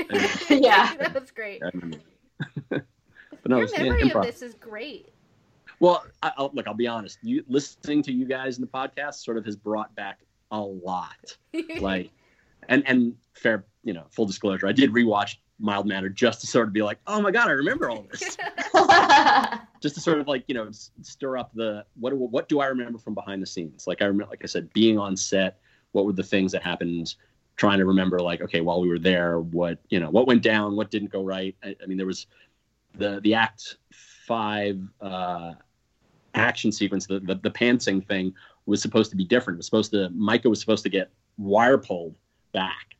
yeah, 0.63 0.95
that 0.99 1.15
was 1.15 1.31
great. 1.31 1.63
Um, 1.63 1.95
but 2.71 2.85
no, 3.47 3.59
Your 3.59 3.69
memory 3.79 4.09
yeah, 4.09 4.19
of 4.19 4.25
this 4.25 4.43
is 4.43 4.55
great. 4.55 5.11
Well, 5.81 6.05
I, 6.23 6.33
will 6.37 6.51
look, 6.55 6.67
I'll 6.67 6.75
be 6.75 6.89
honest. 6.89 7.19
You 7.23 7.45
listening 7.47 8.03
to 8.03 8.13
you 8.13 8.25
guys 8.25 8.59
in 8.59 8.63
the 8.63 8.69
podcast 8.69 9.25
sort 9.25 9.37
of 9.37 9.45
has 9.45 9.55
brought 9.55 9.95
back 9.95 10.19
a 10.51 10.61
lot. 10.61 11.37
like, 11.79 12.11
and 12.69 12.83
and 12.87 13.15
fair, 13.35 13.65
you 13.85 13.93
know, 13.93 14.07
full 14.11 14.27
disclosure, 14.27 14.67
I 14.67 14.73
did 14.73 14.91
rewatch 14.91 15.37
mild 15.59 15.87
mannered 15.87 16.17
just 16.17 16.41
to 16.41 16.47
sort 16.47 16.69
of 16.69 16.73
be 16.73 16.83
like, 16.83 16.99
oh 17.07 17.21
my 17.21 17.31
god, 17.31 17.49
I 17.49 17.53
remember 17.53 17.91
all 17.91 18.07
this. 18.11 18.37
just 19.81 19.95
to 19.95 20.01
sort 20.01 20.19
of 20.19 20.29
like 20.29 20.45
you 20.47 20.55
know 20.55 20.69
stir 21.03 21.37
up 21.37 21.53
the 21.55 21.85
what 21.99 22.15
what 22.17 22.49
do 22.49 22.61
I 22.61 22.67
remember 22.67 22.99
from 22.99 23.15
behind 23.15 23.43
the 23.43 23.47
scenes? 23.47 23.87
Like 23.87 24.03
I 24.03 24.07
remember, 24.07 24.31
like 24.31 24.43
I 24.43 24.47
said, 24.47 24.73
being 24.73 24.99
on 24.99 25.17
set. 25.17 25.61
What 25.93 26.05
were 26.05 26.13
the 26.13 26.23
things 26.23 26.53
that 26.53 26.63
happened? 26.63 27.15
Trying 27.57 27.79
to 27.79 27.87
remember, 27.87 28.21
like 28.21 28.41
okay, 28.41 28.61
while 28.61 28.81
we 28.81 28.89
were 28.89 29.01
there, 29.01 29.41
what 29.41 29.79
you 29.89 29.99
know, 29.99 30.11
what 30.11 30.27
went 30.27 30.43
down, 30.43 30.77
what 30.77 30.91
didn't 30.91 31.11
go 31.11 31.25
right. 31.25 31.57
I, 31.65 31.75
I 31.83 31.87
mean, 31.87 31.97
there 31.97 32.07
was 32.07 32.27
the 32.95 33.21
the 33.23 33.35
Act 33.35 33.79
Five 34.27 34.81
uh, 35.01 35.55
action 36.35 36.73
sequence, 36.73 37.07
the, 37.07 37.21
the 37.21 37.35
the 37.37 37.51
pantsing 37.51 38.07
thing 38.07 38.35
was 38.67 38.83
supposed 38.83 39.11
to 39.11 39.17
be 39.17 39.25
different. 39.25 39.57
It 39.57 39.59
was 39.59 39.67
supposed 39.67 39.91
to 39.93 40.09
Myka 40.11 40.49
was 40.49 40.61
supposed 40.61 40.83
to 40.85 40.91
get 40.91 41.11
wire 41.37 41.79
pulled 41.79 42.17
back, 42.53 42.97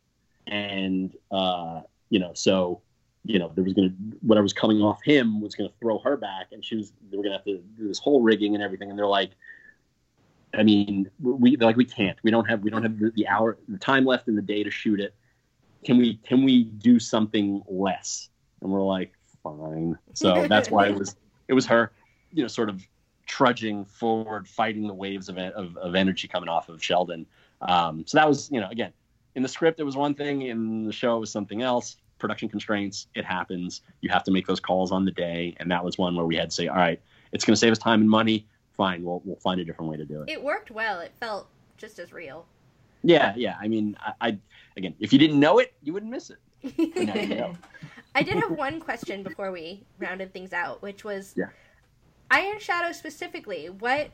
and 0.47 1.15
uh, 1.31 1.83
you 2.11 2.19
know, 2.19 2.33
so 2.35 2.81
you 3.25 3.39
know, 3.39 3.53
there 3.55 3.65
was 3.65 3.75
going 3.75 3.91
to 3.91 3.97
whatever 4.21 4.43
was 4.43 4.53
coming 4.53 4.81
off 4.81 5.03
him 5.05 5.41
was 5.41 5.55
going 5.55 5.69
to 5.69 5.77
throw 5.81 5.99
her 5.99 6.17
back, 6.17 6.49
and 6.53 6.65
she 6.65 6.77
was 6.77 6.93
they 7.11 7.17
were 7.17 7.23
going 7.23 7.33
to 7.33 7.39
have 7.39 7.45
to 7.45 7.59
do 7.77 7.89
this 7.89 7.99
whole 7.99 8.23
rigging 8.23 8.55
and 8.55 8.63
everything, 8.63 8.91
and 8.91 8.99
they're 8.99 9.07
like, 9.07 9.33
I 10.55 10.63
mean, 10.63 11.11
we 11.21 11.57
they're 11.57 11.69
like 11.69 11.77
we 11.77 11.85
can't, 11.85 12.19
we 12.23 12.31
don't 12.31 12.49
have 12.49 12.63
we 12.63 12.71
don't 12.71 12.83
have 12.83 12.99
the, 12.99 13.11
the 13.15 13.29
hour, 13.29 13.59
the 13.69 13.79
time 13.79 14.05
left 14.05 14.29
in 14.29 14.35
the 14.35 14.43
day 14.43 14.63
to 14.63 14.71
shoot 14.71 15.01
it. 15.01 15.15
Can 15.85 15.99
we 15.99 16.17
can 16.17 16.45
we 16.45 16.65
do 16.65 16.99
something 16.99 17.63
less? 17.69 18.31
And 18.63 18.71
we're 18.71 18.83
like, 18.83 19.13
fine. 19.43 19.99
So 20.15 20.47
that's 20.47 20.71
why 20.71 20.89
it 20.89 20.95
was 20.95 21.17
it 21.49 21.53
was 21.53 21.67
her, 21.67 21.93
you 22.33 22.43
know, 22.43 22.49
sort 22.49 22.69
of 22.69 22.83
trudging 23.27 23.85
forward, 23.85 24.49
fighting 24.49 24.87
the 24.87 24.95
waves 24.95 25.29
of, 25.29 25.39
of, 25.39 25.77
of 25.77 25.95
energy 25.95 26.27
coming 26.29 26.49
off 26.49 26.69
of 26.69 26.83
Sheldon. 26.83 27.27
Um, 27.61 28.05
so 28.07 28.19
that 28.19 28.27
was, 28.27 28.51
you 28.51 28.61
know, 28.61 28.69
again, 28.71 28.93
in 29.39 29.43
the 29.43 29.49
script 29.49 29.79
it 29.79 29.85
was 29.85 29.97
one 29.97 30.15
thing, 30.15 30.43
in 30.43 30.85
the 30.85 30.93
show 30.93 31.17
it 31.17 31.21
was 31.21 31.31
something 31.31 31.63
else. 31.63 31.97
Production 32.19 32.49
constraints, 32.49 33.07
it 33.15 33.25
happens. 33.25 33.83
You 34.01 34.11
have 34.11 34.25
to 34.25 34.33
make 34.33 34.49
those 34.49 34.59
calls 34.59 34.91
on 34.91 35.05
the 35.05 35.13
day, 35.13 35.55
and 35.61 35.71
that 35.71 35.85
was 35.85 35.97
one 35.97 36.17
where 36.17 36.27
we 36.27 36.35
had 36.35 36.51
to 36.51 36.55
say, 36.55 36.67
all 36.67 36.75
right, 36.75 37.01
it's 37.31 37.45
going 37.45 37.53
to 37.53 37.57
save 37.59 37.71
us 37.71 37.79
time 37.79 38.01
and 38.01 38.11
money. 38.11 38.49
Fine, 38.77 39.05
we'll 39.05 39.23
we'll 39.25 39.37
find 39.37 39.61
a 39.61 39.65
different 39.65 39.93
way 39.93 39.97
to 39.97 40.05
do 40.05 40.23
it. 40.23 40.29
It 40.29 40.43
worked 40.43 40.73
well. 40.73 40.99
It 40.99 41.13
felt 41.21 41.47
just 41.77 42.01
as 42.01 42.13
real. 42.13 42.47
Yeah, 43.05 43.33
yeah. 43.37 43.55
I 43.61 43.69
mean, 43.69 43.97
I, 44.01 44.13
I 44.21 44.39
again, 44.77 44.97
if 44.99 45.13
you 45.13 45.21
didn't 45.21 45.39
know 45.39 45.61
it, 45.61 45.73
you 45.85 45.93
wouldn't 45.93 46.11
miss 46.11 46.31
it. 46.31 46.39
You 46.77 47.27
know. 47.37 47.55
I 48.17 48.25
did 48.25 48.39
have 48.39 48.51
one 48.51 48.81
question 48.81 49.23
before 49.23 49.53
we 49.53 49.85
rounded 50.01 50.33
things 50.33 50.53
out, 50.53 50.83
which 50.83 51.05
was 51.05 51.35
yeah. 51.37 51.51
Iron 52.33 52.59
Shadow 52.59 52.91
specifically. 52.91 53.69
What 53.69 54.11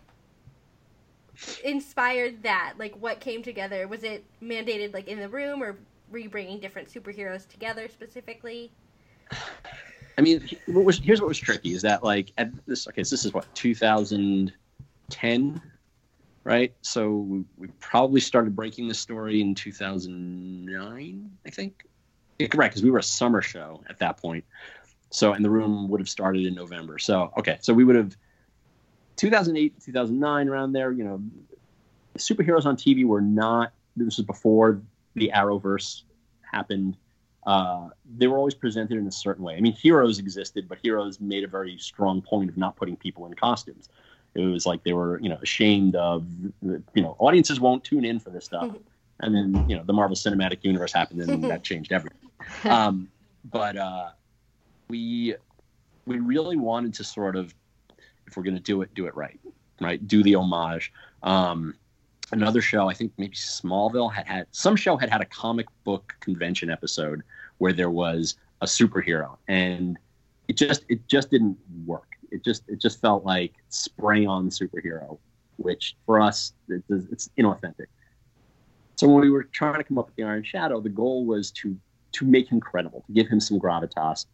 inspired 1.64 2.42
that? 2.42 2.74
Like, 2.78 2.94
what 2.96 3.20
came 3.20 3.42
together? 3.42 3.88
Was 3.88 4.04
it 4.04 4.24
mandated 4.42 4.92
like 4.92 5.08
in 5.08 5.18
the 5.18 5.28
room, 5.28 5.62
or 5.62 5.76
were 6.10 6.18
you 6.18 6.28
bringing 6.28 6.60
different 6.60 6.88
superheroes 6.88 7.48
together 7.48 7.88
specifically? 7.88 8.70
I 10.16 10.22
mean, 10.22 10.48
what 10.66 10.84
was 10.84 10.98
here's 10.98 11.20
what 11.20 11.26
was 11.28 11.38
tricky 11.38 11.74
is 11.74 11.82
that 11.82 12.04
like 12.04 12.32
at 12.38 12.50
this 12.66 12.86
okay, 12.88 13.02
so 13.02 13.14
this 13.14 13.24
is 13.24 13.34
what 13.34 13.52
2010, 13.54 15.62
right? 16.44 16.74
So 16.82 17.10
we, 17.10 17.44
we 17.56 17.68
probably 17.80 18.20
started 18.20 18.54
breaking 18.54 18.88
the 18.88 18.94
story 18.94 19.40
in 19.40 19.54
2009, 19.54 21.30
I 21.44 21.50
think. 21.50 21.84
Yeah, 22.38 22.48
correct, 22.48 22.74
because 22.74 22.84
we 22.84 22.90
were 22.90 22.98
a 22.98 23.02
summer 23.02 23.42
show 23.42 23.82
at 23.88 23.98
that 23.98 24.18
point. 24.18 24.44
So 25.10 25.32
and 25.32 25.44
the 25.44 25.50
room 25.50 25.88
would 25.88 26.00
have 26.00 26.08
started 26.08 26.46
in 26.46 26.54
November. 26.54 26.98
So 26.98 27.32
okay, 27.38 27.58
so 27.60 27.74
we 27.74 27.84
would 27.84 27.96
have 27.96 28.16
2008, 29.16 29.74
2009, 29.84 30.48
around 30.48 30.72
there. 30.72 30.92
You 30.92 31.04
know, 31.04 31.22
superheroes 32.18 32.66
on 32.66 32.76
TV 32.76 33.04
were 33.04 33.20
not. 33.20 33.72
This 33.96 34.16
was 34.16 34.26
before 34.26 34.80
the 35.14 35.30
Arrowverse 35.34 36.02
happened 36.42 36.96
uh, 37.46 37.88
they 38.16 38.26
were 38.26 38.38
always 38.38 38.54
presented 38.54 38.96
in 38.96 39.06
a 39.06 39.12
certain 39.12 39.44
way. 39.44 39.54
I 39.54 39.60
mean, 39.60 39.74
heroes 39.74 40.18
existed, 40.18 40.68
but 40.68 40.78
heroes 40.82 41.20
made 41.20 41.44
a 41.44 41.48
very 41.48 41.76
strong 41.78 42.22
point 42.22 42.48
of 42.48 42.56
not 42.56 42.76
putting 42.76 42.96
people 42.96 43.26
in 43.26 43.34
costumes. 43.34 43.88
It 44.34 44.40
was 44.40 44.66
like 44.66 44.82
they 44.82 44.94
were, 44.94 45.20
you 45.20 45.28
know, 45.28 45.38
ashamed 45.42 45.94
of, 45.94 46.26
you 46.62 47.02
know, 47.02 47.16
audiences 47.18 47.60
won't 47.60 47.84
tune 47.84 48.04
in 48.04 48.18
for 48.18 48.30
this 48.30 48.46
stuff. 48.46 48.74
And 49.20 49.34
then, 49.34 49.64
you 49.68 49.76
know, 49.76 49.84
the 49.84 49.92
Marvel 49.92 50.16
Cinematic 50.16 50.64
Universe 50.64 50.92
happened, 50.92 51.20
and 51.20 51.44
that 51.44 51.62
changed 51.62 51.92
everything. 51.92 52.30
Um, 52.64 53.08
but 53.44 53.76
uh, 53.76 54.08
we 54.88 55.36
we 56.06 56.18
really 56.18 56.56
wanted 56.56 56.94
to 56.94 57.04
sort 57.04 57.36
of, 57.36 57.54
if 58.26 58.36
we're 58.36 58.42
going 58.42 58.56
to 58.56 58.62
do 58.62 58.82
it, 58.82 58.94
do 58.94 59.06
it 59.06 59.14
right, 59.14 59.38
right? 59.80 60.06
Do 60.06 60.22
the 60.22 60.34
homage. 60.34 60.92
Um, 61.22 61.74
another 62.32 62.60
show, 62.60 62.88
I 62.88 62.94
think 62.94 63.12
maybe 63.18 63.36
Smallville 63.36 64.12
had 64.12 64.26
had 64.26 64.46
some 64.50 64.76
show 64.76 64.96
had 64.96 65.10
had 65.10 65.20
a 65.20 65.26
comic 65.26 65.66
book 65.84 66.14
convention 66.20 66.70
episode 66.70 67.22
where 67.58 67.72
there 67.72 67.90
was 67.90 68.36
a 68.60 68.66
superhero, 68.66 69.36
and 69.48 69.98
it 70.48 70.56
just 70.56 70.84
it 70.88 71.06
just 71.08 71.30
didn't 71.30 71.56
work. 71.86 72.08
It 72.30 72.44
just 72.44 72.62
it 72.68 72.80
just 72.80 73.00
felt 73.00 73.24
like 73.24 73.52
spray 73.68 74.26
on 74.26 74.50
superhero, 74.50 75.18
which 75.56 75.96
for 76.06 76.20
us 76.20 76.52
it, 76.68 76.82
it's 76.88 77.30
inauthentic. 77.38 77.86
So 78.96 79.08
when 79.08 79.20
we 79.22 79.30
were 79.30 79.44
trying 79.44 79.74
to 79.74 79.84
come 79.84 79.98
up 79.98 80.06
with 80.06 80.16
the 80.16 80.22
Iron 80.22 80.44
Shadow, 80.44 80.80
the 80.80 80.88
goal 80.88 81.24
was 81.24 81.50
to 81.52 81.76
to 82.12 82.24
make 82.24 82.48
him 82.48 82.60
credible, 82.60 83.02
to 83.06 83.12
give 83.12 83.28
him 83.28 83.40
some 83.40 83.58
gravitas. 83.58 84.26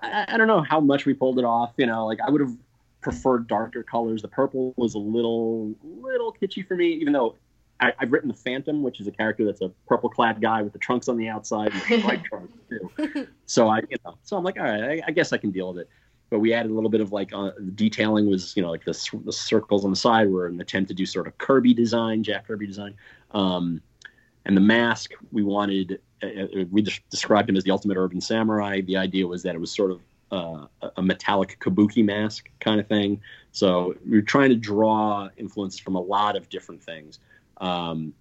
I, 0.00 0.24
I 0.28 0.36
don't 0.36 0.46
know 0.46 0.62
how 0.62 0.80
much 0.80 1.04
we 1.04 1.14
pulled 1.14 1.38
it 1.38 1.44
off. 1.44 1.72
You 1.76 1.86
know, 1.86 2.06
like 2.06 2.20
I 2.20 2.30
would 2.30 2.40
have 2.40 2.56
preferred 3.04 3.46
darker 3.46 3.82
colors. 3.82 4.22
The 4.22 4.28
purple 4.28 4.74
was 4.76 4.94
a 4.94 4.98
little 4.98 5.74
little 5.84 6.34
kitschy 6.40 6.66
for 6.66 6.74
me, 6.74 6.88
even 6.94 7.12
though 7.12 7.36
I, 7.78 7.92
have 7.98 8.10
written 8.10 8.28
the 8.28 8.34
Phantom, 8.34 8.82
which 8.82 9.00
is 9.00 9.06
a 9.06 9.12
character 9.12 9.44
that's 9.44 9.60
a 9.60 9.68
purple 9.86 10.08
clad 10.08 10.40
guy 10.40 10.62
with 10.62 10.72
the 10.72 10.78
trunks 10.78 11.08
on 11.08 11.16
the 11.16 11.28
outside 11.28 11.72
and 11.90 12.04
white 12.04 12.24
trunks 12.24 12.52
too. 12.70 13.28
So 13.46 13.68
I, 13.68 13.80
you 13.90 13.96
know, 14.04 14.16
so 14.22 14.36
I'm 14.36 14.42
like, 14.42 14.56
all 14.56 14.64
right, 14.64 14.82
I, 14.82 15.02
I, 15.08 15.10
guess 15.10 15.32
I 15.32 15.36
can 15.36 15.50
deal 15.50 15.72
with 15.72 15.82
it. 15.82 15.90
But 16.30 16.38
we 16.38 16.54
added 16.54 16.70
a 16.70 16.74
little 16.74 16.88
bit 16.88 17.02
of 17.02 17.12
like 17.12 17.32
uh, 17.34 17.50
detailing 17.74 18.28
was, 18.28 18.56
you 18.56 18.62
know, 18.62 18.70
like 18.70 18.84
the, 18.84 19.20
the 19.24 19.32
circles 19.32 19.84
on 19.84 19.90
the 19.90 19.96
side 19.96 20.30
were 20.30 20.46
an 20.46 20.60
attempt 20.60 20.88
to 20.88 20.94
do 20.94 21.04
sort 21.04 21.26
of 21.26 21.36
Kirby 21.38 21.74
design, 21.74 22.22
Jack 22.22 22.46
Kirby 22.46 22.66
design. 22.66 22.94
Um, 23.32 23.82
and 24.46 24.56
the 24.56 24.62
mask, 24.62 25.12
we 25.30 25.42
wanted, 25.42 26.00
uh, 26.22 26.26
uh 26.26 26.64
we 26.70 26.82
described 27.10 27.50
him 27.50 27.56
as 27.56 27.64
the 27.64 27.70
ultimate 27.70 27.98
urban 27.98 28.20
samurai. 28.20 28.80
The 28.80 28.96
idea 28.96 29.26
was 29.26 29.42
that 29.42 29.54
it 29.54 29.60
was 29.60 29.70
sort 29.70 29.90
of 29.90 30.00
uh, 30.34 30.66
a 30.96 31.02
metallic 31.02 31.58
kabuki 31.60 32.04
mask 32.04 32.50
kind 32.60 32.80
of 32.80 32.86
thing. 32.88 33.20
So 33.52 33.94
we 34.08 34.18
are 34.18 34.22
trying 34.22 34.50
to 34.50 34.56
draw 34.56 35.28
influences 35.36 35.80
from 35.80 35.94
a 35.94 36.00
lot 36.00 36.36
of 36.36 36.48
different 36.48 36.82
things. 36.82 37.20
Um, 37.58 38.14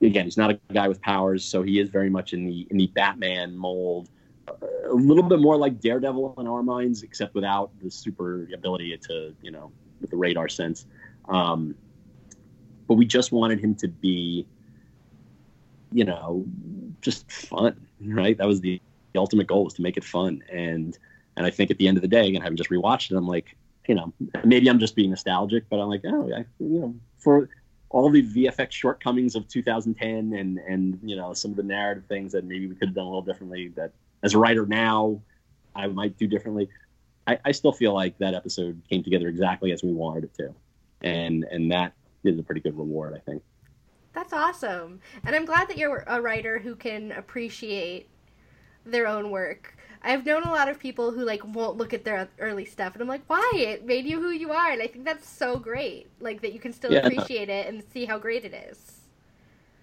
again, 0.00 0.24
he's 0.24 0.36
not 0.36 0.50
a 0.50 0.60
guy 0.72 0.86
with 0.88 1.00
powers, 1.00 1.44
so 1.44 1.62
he 1.62 1.80
is 1.80 1.88
very 1.88 2.10
much 2.10 2.32
in 2.32 2.44
the 2.46 2.66
in 2.70 2.76
the 2.76 2.86
Batman 2.88 3.56
mold. 3.56 4.10
A 4.46 4.94
little 4.94 5.22
bit 5.22 5.40
more 5.40 5.56
like 5.56 5.80
Daredevil 5.80 6.34
in 6.38 6.46
our 6.46 6.62
minds, 6.62 7.02
except 7.02 7.34
without 7.34 7.70
the 7.82 7.90
super 7.90 8.46
ability 8.54 8.96
to, 9.08 9.34
you 9.42 9.50
know, 9.50 9.72
with 10.00 10.10
the 10.10 10.16
radar 10.16 10.48
sense. 10.48 10.86
Um, 11.28 11.74
but 12.86 12.94
we 12.94 13.06
just 13.06 13.32
wanted 13.32 13.58
him 13.58 13.74
to 13.76 13.88
be, 13.88 14.46
you 15.92 16.04
know, 16.04 16.44
just 17.00 17.32
fun, 17.32 17.86
right? 18.00 18.36
That 18.36 18.46
was 18.46 18.60
the, 18.60 18.80
the 19.14 19.18
ultimate 19.18 19.46
goal 19.46 19.64
was 19.64 19.74
to 19.74 19.82
make 19.82 19.96
it 19.96 20.04
fun. 20.04 20.42
And 20.52 20.98
and 21.36 21.46
I 21.46 21.50
think 21.50 21.70
at 21.70 21.78
the 21.78 21.88
end 21.88 21.96
of 21.96 22.02
the 22.02 22.08
day, 22.08 22.28
again, 22.28 22.42
having 22.42 22.56
just 22.56 22.70
rewatched 22.70 23.10
it, 23.10 23.16
I'm 23.16 23.26
like, 23.26 23.56
you 23.88 23.94
know, 23.94 24.12
maybe 24.44 24.68
I'm 24.68 24.78
just 24.78 24.96
being 24.96 25.10
nostalgic, 25.10 25.64
but 25.68 25.78
I'm 25.80 25.88
like, 25.88 26.02
oh, 26.06 26.30
I, 26.34 26.44
you 26.58 26.80
know, 26.80 26.94
for 27.18 27.48
all 27.90 28.10
the 28.10 28.22
VFX 28.22 28.72
shortcomings 28.72 29.36
of 29.36 29.46
2010 29.46 30.32
and 30.32 30.58
and 30.58 30.98
you 31.02 31.14
know 31.14 31.32
some 31.32 31.52
of 31.52 31.56
the 31.56 31.62
narrative 31.62 32.04
things 32.08 32.32
that 32.32 32.44
maybe 32.44 32.66
we 32.66 32.74
could 32.74 32.88
have 32.88 32.94
done 32.94 33.04
a 33.04 33.08
little 33.08 33.22
differently 33.22 33.68
that 33.76 33.92
as 34.24 34.34
a 34.34 34.38
writer 34.38 34.66
now 34.66 35.20
I 35.76 35.86
might 35.86 36.16
do 36.18 36.26
differently. 36.26 36.68
I, 37.26 37.38
I 37.44 37.52
still 37.52 37.72
feel 37.72 37.94
like 37.94 38.18
that 38.18 38.34
episode 38.34 38.80
came 38.88 39.02
together 39.02 39.28
exactly 39.28 39.72
as 39.72 39.82
we 39.82 39.92
wanted 39.92 40.24
it 40.24 40.34
to, 40.34 40.54
and 41.02 41.44
and 41.50 41.70
that 41.72 41.94
is 42.22 42.38
a 42.38 42.42
pretty 42.42 42.60
good 42.60 42.76
reward, 42.76 43.14
I 43.14 43.18
think. 43.18 43.42
That's 44.12 44.32
awesome, 44.32 45.00
and 45.24 45.34
I'm 45.34 45.44
glad 45.44 45.68
that 45.68 45.78
you're 45.78 46.04
a 46.06 46.20
writer 46.20 46.58
who 46.58 46.76
can 46.76 47.12
appreciate 47.12 48.08
their 48.84 49.06
own 49.06 49.30
work 49.30 49.76
I've 50.04 50.26
known 50.26 50.42
a 50.42 50.50
lot 50.50 50.68
of 50.68 50.78
people 50.78 51.10
who 51.10 51.24
like 51.24 51.42
won't 51.44 51.78
look 51.78 51.94
at 51.94 52.04
their 52.04 52.28
early 52.38 52.66
stuff, 52.66 52.92
and 52.92 53.02
I'm 53.02 53.08
like, 53.08 53.22
why? 53.26 53.50
It 53.54 53.86
made 53.86 54.04
you 54.04 54.20
who 54.20 54.30
you 54.30 54.52
are, 54.52 54.70
and 54.70 54.82
I 54.82 54.86
think 54.86 55.04
that's 55.04 55.28
so 55.28 55.58
great. 55.58 56.10
Like 56.20 56.42
that 56.42 56.52
you 56.52 56.60
can 56.60 56.72
still 56.72 56.92
yeah. 56.92 57.00
appreciate 57.06 57.48
it 57.48 57.66
and 57.66 57.82
see 57.92 58.04
how 58.04 58.18
great 58.18 58.44
it 58.44 58.52
is. 58.52 59.00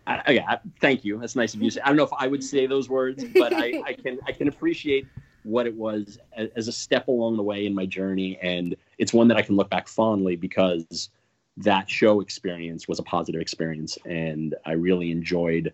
I, 0.08 0.32
yeah, 0.32 0.58
thank 0.80 1.04
you. 1.04 1.20
That's 1.20 1.36
nice 1.36 1.54
of 1.54 1.62
you. 1.62 1.72
I 1.84 1.88
don't 1.88 1.96
know 1.96 2.04
if 2.04 2.14
I 2.18 2.28
would 2.28 2.44
say 2.44 2.66
those 2.68 2.90
words, 2.90 3.24
but 3.34 3.54
I, 3.54 3.82
I 3.86 3.94
can 3.94 4.20
I 4.28 4.32
can 4.32 4.48
appreciate 4.48 5.08
what 5.44 5.66
it 5.66 5.76
was 5.76 6.20
as, 6.34 6.50
as 6.56 6.68
a 6.68 6.72
step 6.72 7.08
along 7.08 7.38
the 7.38 7.44
way 7.44 7.66
in 7.66 7.74
my 7.74 7.86
journey, 7.86 8.38
and 8.42 8.76
it's 9.00 9.14
one 9.14 9.28
that 9.28 9.38
I 9.38 9.42
can 9.42 9.56
look 9.56 9.70
back 9.70 9.88
fondly 9.88 10.36
because 10.36 11.10
that 11.58 11.90
show 11.90 12.22
experience 12.22 12.88
was 12.88 13.00
a 13.00 13.04
positive 13.04 13.42
experience, 13.42 13.98
and 14.06 14.56
I 14.66 14.74
really 14.74 15.12
enjoyed 15.12 15.74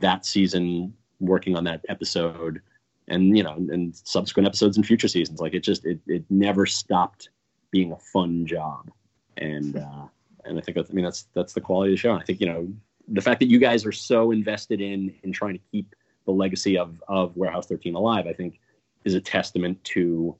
that 0.00 0.24
season 0.24 0.94
working 1.20 1.56
on 1.56 1.64
that 1.64 1.84
episode 1.88 2.60
and 3.08 3.36
you 3.36 3.42
know 3.42 3.54
and 3.54 3.94
subsequent 3.94 4.46
episodes 4.46 4.76
in 4.76 4.82
future 4.82 5.08
seasons. 5.08 5.40
Like 5.40 5.54
it 5.54 5.60
just 5.60 5.84
it, 5.84 6.00
it 6.06 6.24
never 6.30 6.66
stopped 6.66 7.30
being 7.70 7.92
a 7.92 7.96
fun 7.96 8.46
job. 8.46 8.90
And 9.36 9.76
uh 9.78 10.06
and 10.46 10.58
i 10.58 10.60
think 10.60 10.76
that's, 10.76 10.90
i 10.90 10.92
mean 10.92 11.04
that's 11.04 11.26
that's 11.34 11.54
the 11.54 11.60
quality 11.60 11.92
of 11.92 11.94
the 11.94 12.00
show. 12.00 12.12
And 12.12 12.20
i 12.20 12.24
think 12.24 12.40
you 12.40 12.46
know 12.46 12.68
the 13.08 13.20
fact 13.20 13.40
that 13.40 13.48
you 13.48 13.58
guys 13.58 13.84
are 13.84 13.92
so 13.92 14.30
invested 14.30 14.80
in 14.80 15.14
in 15.22 15.32
trying 15.32 15.54
to 15.54 15.60
keep 15.70 15.94
the 16.26 16.32
legacy 16.32 16.78
of 16.78 17.02
of 17.08 17.36
warehouse 17.36 17.66
13 17.66 17.94
alive 17.94 18.26
i 18.26 18.32
think 18.32 18.60
is 19.04 19.14
a 19.14 19.20
testament 19.20 19.82
to 19.84 20.34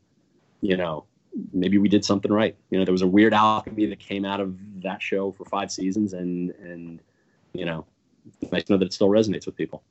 you 0.62 0.76
know 0.76 1.04
maybe 1.52 1.78
we 1.78 1.88
did 1.88 2.04
something 2.04 2.32
right. 2.32 2.56
You 2.70 2.78
know 2.78 2.84
there 2.84 2.92
was 2.92 3.02
a 3.02 3.06
weird 3.06 3.34
alchemy 3.34 3.86
that 3.86 3.98
came 3.98 4.24
out 4.24 4.40
of 4.40 4.56
that 4.82 5.02
show 5.02 5.32
for 5.32 5.44
five 5.44 5.70
seasons 5.70 6.12
and 6.12 6.50
and 6.62 7.00
you 7.52 7.64
know 7.64 7.84
it's 8.40 8.52
nice 8.52 8.64
to 8.64 8.72
know 8.72 8.78
that 8.78 8.86
it 8.86 8.92
still 8.92 9.08
resonates 9.08 9.46
with 9.46 9.56
people 9.56 9.82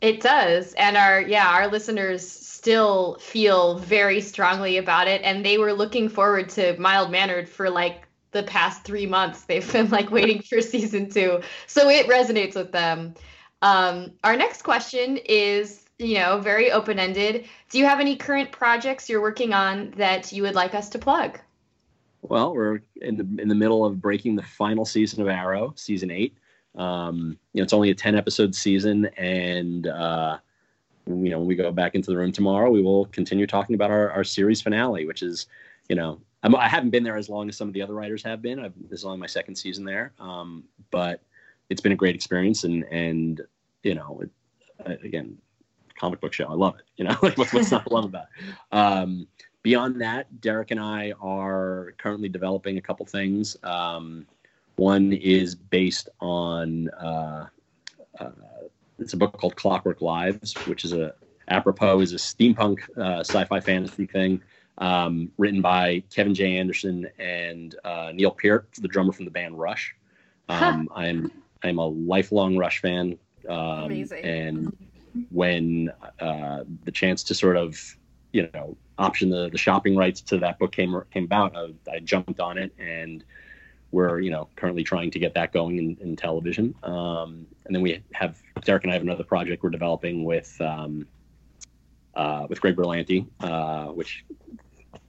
it 0.00 0.20
does. 0.20 0.72
And 0.74 0.96
our 0.96 1.20
yeah, 1.20 1.48
our 1.48 1.68
listeners 1.68 2.26
still 2.26 3.16
feel 3.20 3.78
very 3.78 4.20
strongly 4.20 4.76
about 4.76 5.08
it 5.08 5.22
and 5.22 5.44
they 5.44 5.58
were 5.58 5.72
looking 5.72 6.08
forward 6.08 6.48
to 6.50 6.76
Mild 6.78 7.10
Mannered 7.10 7.48
for 7.48 7.70
like 7.70 8.06
the 8.32 8.42
past 8.42 8.84
3 8.84 9.06
months. 9.06 9.42
They've 9.46 9.72
been 9.72 9.90
like 9.90 10.10
waiting 10.10 10.42
for 10.42 10.60
season 10.60 11.10
2. 11.10 11.40
So 11.66 11.88
it 11.88 12.06
resonates 12.06 12.54
with 12.54 12.72
them. 12.72 13.14
Um, 13.62 14.12
our 14.22 14.36
next 14.36 14.62
question 14.62 15.16
is, 15.18 15.84
you 15.98 16.18
know, 16.18 16.38
very 16.38 16.70
open-ended. 16.70 17.46
Do 17.70 17.78
you 17.78 17.86
have 17.86 18.00
any 18.00 18.16
current 18.16 18.52
projects 18.52 19.08
you're 19.08 19.22
working 19.22 19.54
on 19.54 19.92
that 19.96 20.30
you 20.30 20.42
would 20.42 20.54
like 20.54 20.74
us 20.74 20.90
to 20.90 20.98
plug? 20.98 21.40
Well, 22.22 22.54
we're 22.54 22.80
in 23.00 23.16
the 23.16 23.42
in 23.42 23.48
the 23.48 23.54
middle 23.54 23.84
of 23.84 24.00
breaking 24.00 24.36
the 24.36 24.42
final 24.42 24.84
season 24.84 25.22
of 25.22 25.28
Arrow, 25.28 25.72
season 25.76 26.10
8. 26.10 26.36
Um, 26.76 27.38
you 27.52 27.60
know, 27.60 27.64
it's 27.64 27.72
only 27.72 27.90
a 27.90 27.94
10 27.94 28.14
episode 28.14 28.54
season, 28.54 29.06
and 29.16 29.86
uh, 29.86 30.38
you 31.06 31.30
know, 31.30 31.38
when 31.38 31.46
we 31.46 31.54
go 31.54 31.70
back 31.70 31.94
into 31.94 32.10
the 32.10 32.16
room 32.16 32.32
tomorrow, 32.32 32.70
we 32.70 32.82
will 32.82 33.06
continue 33.06 33.46
talking 33.46 33.74
about 33.74 33.90
our, 33.90 34.10
our 34.10 34.24
series 34.24 34.60
finale, 34.60 35.06
which 35.06 35.22
is, 35.22 35.46
you 35.88 35.96
know, 35.96 36.20
I'm, 36.42 36.54
I 36.56 36.68
haven't 36.68 36.90
been 36.90 37.04
there 37.04 37.16
as 37.16 37.28
long 37.28 37.48
as 37.48 37.56
some 37.56 37.68
of 37.68 37.74
the 37.74 37.82
other 37.82 37.94
writers 37.94 38.22
have 38.24 38.42
been. 38.42 38.58
I've, 38.58 38.74
this 38.88 39.00
is 39.00 39.04
only 39.04 39.18
my 39.18 39.26
second 39.26 39.54
season 39.54 39.84
there, 39.84 40.12
um, 40.18 40.64
but 40.90 41.22
it's 41.70 41.80
been 41.80 41.92
a 41.92 41.96
great 41.96 42.14
experience. 42.14 42.64
And 42.64 42.84
and 42.84 43.40
you 43.82 43.94
know, 43.94 44.20
it, 44.22 44.30
uh, 44.84 44.96
again, 45.04 45.38
comic 45.98 46.20
book 46.20 46.32
show. 46.32 46.46
I 46.46 46.54
love 46.54 46.76
it. 46.76 46.84
You 46.96 47.04
know, 47.04 47.16
like 47.22 47.38
what's, 47.38 47.52
what's 47.52 47.70
not 47.70 47.86
to 47.86 47.94
love 47.94 48.04
about 48.04 48.26
it? 48.36 48.76
Um, 48.76 49.26
beyond 49.62 50.00
that, 50.00 50.26
Deric 50.40 50.70
and 50.70 50.80
I 50.80 51.12
are 51.20 51.94
currently 51.98 52.28
developing 52.28 52.78
a 52.78 52.82
couple 52.82 53.06
things. 53.06 53.56
Um, 53.62 54.26
one 54.76 55.12
is 55.12 55.54
based 55.54 56.08
on 56.20 56.88
uh, 56.90 57.46
uh, 58.18 58.30
it's 58.98 59.12
a 59.12 59.16
book 59.16 59.32
called 59.38 59.56
Clockwork 59.56 60.00
Lives, 60.00 60.54
which 60.66 60.84
is 60.84 60.92
a 60.92 61.14
apropos 61.48 62.00
is 62.00 62.12
a 62.12 62.16
steampunk 62.16 62.78
uh, 62.98 63.20
sci-fi 63.20 63.60
fantasy 63.60 64.06
thing 64.06 64.42
um, 64.78 65.30
written 65.38 65.62
by 65.62 66.02
Kevin 66.14 66.34
J. 66.34 66.58
Anderson 66.58 67.06
and 67.18 67.74
uh, 67.84 68.12
Neil 68.14 68.30
Peart, 68.30 68.68
the 68.78 68.88
drummer 68.88 69.12
from 69.12 69.24
the 69.24 69.30
band 69.30 69.58
Rush. 69.58 69.94
Um, 70.48 70.88
I'm 70.94 71.30
I'm 71.62 71.78
a 71.78 71.86
lifelong 71.86 72.56
Rush 72.56 72.80
fan, 72.80 73.18
um, 73.48 73.84
Amazing. 73.84 74.24
and 74.24 74.76
when 75.30 75.92
uh, 76.20 76.64
the 76.84 76.92
chance 76.92 77.22
to 77.24 77.34
sort 77.34 77.56
of 77.56 77.78
you 78.32 78.48
know 78.54 78.76
option 78.98 79.30
the, 79.30 79.48
the 79.50 79.58
shopping 79.58 79.96
rights 79.96 80.20
to 80.22 80.38
that 80.38 80.58
book 80.58 80.72
came 80.72 81.00
came 81.10 81.24
about, 81.24 81.56
I, 81.56 81.72
I 81.90 81.98
jumped 82.00 82.40
on 82.40 82.58
it 82.58 82.72
and 82.78 83.24
we're 83.96 84.20
you 84.20 84.30
know 84.30 84.46
currently 84.56 84.84
trying 84.84 85.10
to 85.10 85.18
get 85.18 85.32
that 85.32 85.52
going 85.52 85.78
in, 85.78 85.96
in 86.02 86.14
television. 86.16 86.74
Um, 86.82 87.46
and 87.64 87.74
then 87.74 87.80
we 87.80 88.02
have 88.12 88.38
Deric 88.60 88.82
and 88.82 88.90
I 88.92 88.94
have 88.94 89.02
another 89.02 89.24
project 89.24 89.62
we're 89.62 89.70
developing 89.70 90.24
with 90.24 90.54
um, 90.60 91.06
uh, 92.14 92.46
with 92.48 92.60
Greg 92.60 92.76
Berlanti, 92.76 93.26
uh, 93.40 93.86
which 93.86 94.24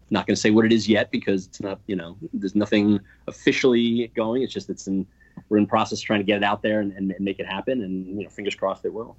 not 0.10 0.26
going 0.26 0.36
to 0.36 0.42
say 0.42 0.52
what 0.52 0.64
it 0.64 0.72
is 0.72 0.88
yet 0.88 1.12
because 1.12 1.48
it's 1.48 1.60
not 1.60 1.82
you 1.88 1.98
know 1.98 2.18
there's 2.34 2.56
nothing 2.56 3.00
officially 3.28 4.10
going. 4.16 4.42
It's 4.42 4.54
just 4.54 4.70
it's 4.70 4.88
in 4.88 5.06
we're 5.50 5.58
in 5.58 5.68
process 5.68 6.00
trying 6.00 6.22
to 6.22 6.26
get 6.26 6.38
it 6.38 6.44
out 6.44 6.62
there 6.64 6.80
and, 6.80 6.94
and, 6.94 7.12
and 7.12 7.24
make 7.24 7.40
it 7.40 7.46
happen. 7.46 7.84
And 7.84 8.08
you 8.18 8.24
know 8.24 8.30
fingers 8.30 8.56
crossed 8.56 8.86
it 8.86 8.94
will. 8.94 9.18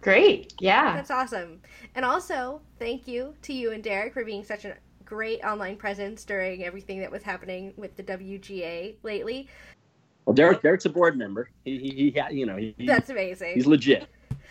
Great. 0.00 0.54
Yeah. 0.60 0.94
That's 0.94 1.10
awesome. 1.10 1.60
And 1.94 2.04
also, 2.04 2.60
thank 2.78 3.08
you 3.08 3.34
to 3.42 3.52
you 3.52 3.72
and 3.72 3.82
Deric 3.82 4.12
for 4.12 4.24
being 4.24 4.44
such 4.44 4.64
a 4.64 4.76
great 5.12 5.44
online 5.44 5.76
presence 5.76 6.24
during 6.24 6.64
everything 6.64 6.98
that 6.98 7.10
was 7.10 7.22
happening 7.22 7.74
with 7.76 7.94
the 7.96 8.02
WGA 8.02 8.96
lately. 9.02 9.46
Well, 10.24 10.34
Deric 10.34 10.62
Deric's 10.62 10.86
a 10.86 10.88
board 10.88 11.18
member. 11.18 11.50
He 11.66 11.78
he, 11.78 12.10
he 12.10 12.34
you 12.34 12.46
know 12.46 12.56
he, 12.56 12.74
That's 12.86 13.10
amazing. 13.10 13.52
he's 13.52 13.66
legit. 13.66 14.08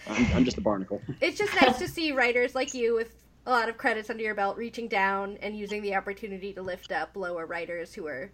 I'm, 0.08 0.28
I'm 0.36 0.45
just 0.45 0.60
a 0.60 0.62
barnacle. 0.62 1.02
It's 1.19 1.36
just 1.39 1.52
nice 1.60 1.80
to 1.80 1.88
see 1.88 2.12
writers 2.12 2.54
like 2.54 2.76
you 2.76 2.93
with 2.93 3.15
a 3.47 3.50
lot 3.50 3.69
of 3.69 3.78
credits 3.80 4.12
under 4.12 4.21
your 4.21 4.36
belt 4.36 4.56
reaching 4.56 4.88
down 4.88 5.39
and 5.41 5.58
using 5.58 5.82
the 5.82 5.95
opportunity 5.95 6.54
to 6.54 6.62
lift 6.62 6.91
up 6.91 7.15
lower 7.15 7.47
writers 7.47 7.91
who 7.91 8.06
are 8.06 8.32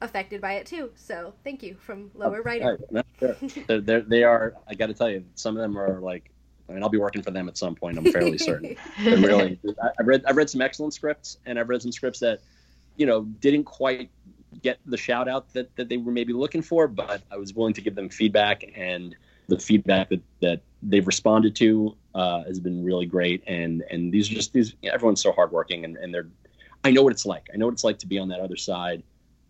affected 0.00 0.40
by 0.40 0.52
it 0.52 0.66
too. 0.66 0.92
So 0.94 1.34
thank 1.42 1.64
you 1.64 1.74
from 1.74 2.12
lower 2.14 2.42
writer. 2.42 2.78
Right. 2.92 3.04
No, 3.20 3.34
they're, 3.66 3.80
they're, 3.80 4.02
they 4.02 4.22
are. 4.22 4.54
I 4.68 4.74
got 4.74 4.86
to 4.86 4.94
tell 4.94 5.10
you, 5.10 5.24
some 5.34 5.56
of 5.56 5.62
them 5.62 5.76
are 5.76 6.00
like. 6.00 6.30
I 6.68 6.72
mean, 6.72 6.82
I'll 6.82 6.88
be 6.88 6.98
working 6.98 7.22
for 7.22 7.30
them 7.30 7.48
at 7.48 7.58
some 7.58 7.74
point. 7.74 7.98
I'm 7.98 8.10
fairly 8.10 8.38
certain. 8.38 8.76
They're 9.04 9.18
really. 9.18 9.58
I've 9.98 10.06
read. 10.06 10.24
I've 10.26 10.36
read 10.36 10.48
some 10.48 10.62
excellent 10.62 10.94
scripts, 10.94 11.38
and 11.46 11.58
I've 11.58 11.68
read 11.68 11.82
some 11.82 11.92
scripts 11.92 12.20
that, 12.20 12.40
you 12.96 13.06
know, 13.06 13.22
didn't 13.22 13.64
quite 13.64 14.10
get 14.62 14.78
the 14.86 14.96
shout 14.96 15.28
out 15.28 15.52
that, 15.52 15.74
that 15.76 15.88
they 15.88 15.96
were 15.96 16.12
maybe 16.12 16.32
looking 16.32 16.62
for, 16.62 16.88
but 16.88 17.22
I 17.30 17.36
was 17.36 17.54
willing 17.54 17.74
to 17.74 17.80
give 17.80 17.94
them 17.94 18.08
feedback, 18.08 18.64
and 18.74 19.14
the 19.48 19.58
feedback 19.58 20.08
that, 20.08 20.22
that 20.40 20.60
they've 20.82 21.06
responded 21.06 21.54
to 21.56 21.96
uh, 22.14 22.44
has 22.44 22.60
been 22.60 22.82
really 22.84 23.06
great. 23.06 23.42
And 23.46 23.84
and 23.90 24.12
these 24.12 24.30
are 24.30 24.34
just 24.34 24.52
these. 24.52 24.74
Everyone's 24.84 25.22
so 25.22 25.32
hardworking, 25.32 25.84
and 25.84 25.96
and 25.96 26.14
they're. 26.14 26.28
I 26.82 26.90
know 26.90 27.02
what 27.02 27.12
it's 27.12 27.26
like. 27.26 27.48
I 27.52 27.56
know 27.56 27.66
what 27.66 27.72
it's 27.72 27.84
like 27.84 27.98
to 28.00 28.06
be 28.06 28.18
on 28.18 28.28
that 28.28 28.40
other 28.40 28.56
side 28.56 29.02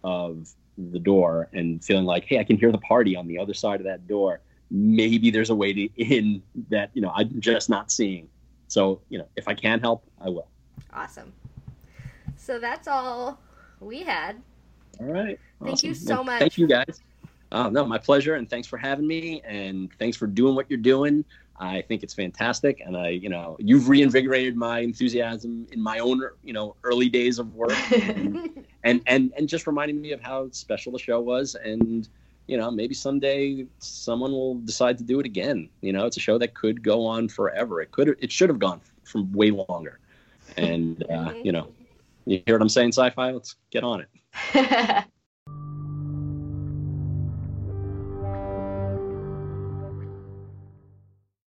of 0.03 0.49
the 0.79 0.99
door 0.99 1.49
and 1.53 1.85
feeling 1.85 2.05
like, 2.05 2.25
hey, 2.25 2.39
I 2.39 2.45
can 2.45 2.57
hear 2.57 2.73
the 2.73 2.79
party 2.79 3.17
on 3.17 3.27
the 3.27 3.39
other 3.39 3.55
side 3.55 3.81
of 3.81 3.87
that 3.87 4.07
door. 4.07 4.41
Maybe 4.77 5.31
there's 5.31 5.51
a 5.51 5.55
way 5.55 5.73
to 5.73 5.83
in 5.97 6.43
that 6.71 6.91
you 6.95 7.01
know 7.01 7.13
I'm 7.15 7.41
just 7.41 7.71
not 7.71 7.93
seeing. 7.93 8.29
So 8.69 9.01
you 9.09 9.19
know, 9.19 9.29
if 9.37 9.47
I 9.47 9.55
can 9.55 9.81
help, 9.81 10.05
I 10.21 10.29
will. 10.29 10.49
Awesome. 10.93 11.33
So 12.37 12.59
that's 12.59 12.89
all 12.89 13.39
we 13.81 14.03
had. 14.03 14.43
All 15.01 15.07
right. 15.07 15.39
Thank 15.63 15.83
you 15.83 15.95
so 15.95 16.17
Well, 16.17 16.25
much. 16.25 16.39
Thank 16.41 16.59
you 16.59 16.67
guys. 16.67 17.01
Oh, 17.53 17.69
no, 17.69 17.87
my 17.87 17.99
pleasure, 17.99 18.35
and 18.35 18.51
thanks 18.51 18.67
for 18.67 18.77
having 18.77 19.07
me, 19.07 19.41
and 19.45 19.89
thanks 19.99 20.17
for 20.17 20.27
doing 20.27 20.57
what 20.57 20.69
you're 20.69 20.77
doing. 20.77 21.25
I 21.57 21.83
think 21.83 22.03
it's 22.03 22.13
fantastic, 22.13 22.83
and 22.85 22.97
I, 22.97 23.11
you 23.11 23.29
know, 23.29 23.57
you've 23.61 23.89
reinvigorated 23.89 24.57
my 24.57 24.81
enthusiasm 24.81 25.69
in 25.71 25.81
my 25.81 26.01
own, 26.01 26.21
you 26.43 26.53
know, 26.53 26.75
early 26.83 27.09
days 27.09 27.39
of 27.39 27.55
work, 27.55 27.73
and 27.93 28.67
and 28.85 29.03
and, 29.07 29.33
and 29.37 29.49
just 29.49 29.69
reminding 29.69 30.01
me 30.01 30.11
of 30.11 30.21
how 30.21 30.51
special 30.51 30.91
the 30.91 30.99
show 30.99 31.21
was, 31.21 31.55
and 31.55 32.09
you 32.47 32.57
know, 32.57 32.71
maybe 32.71 32.95
someday 32.95 33.67
someone 33.79 34.33
will 34.33 34.57
decide 34.57 34.99
to 34.99 35.05
do 35.05 35.21
it 35.21 35.27
again. 35.27 35.69
You 35.81 35.93
know, 35.93 36.07
it's 36.07 36.17
a 36.17 36.21
show 36.21 36.39
that 36.39 36.55
could 36.55 36.83
go 36.83 37.07
on 37.07 37.29
forever. 37.29 37.81
It 37.81 37.93
could, 37.93 38.17
it 38.21 38.31
should 38.31 38.49
have 38.49 38.59
gone 38.59 38.81
from 39.05 39.33
way 39.33 39.51
longer, 39.51 39.99
and 40.57 41.05
uh, 41.11 41.33
you 41.43 41.53
know, 41.53 41.69
you 42.27 42.43
hear 42.47 42.57
what 42.57 42.63
I'm 42.63 42.69
saying, 42.69 42.93
sci-fi? 42.93 43.33
Let's 43.33 43.57
get 43.71 43.85
on 43.85 44.03
it. 44.03 45.05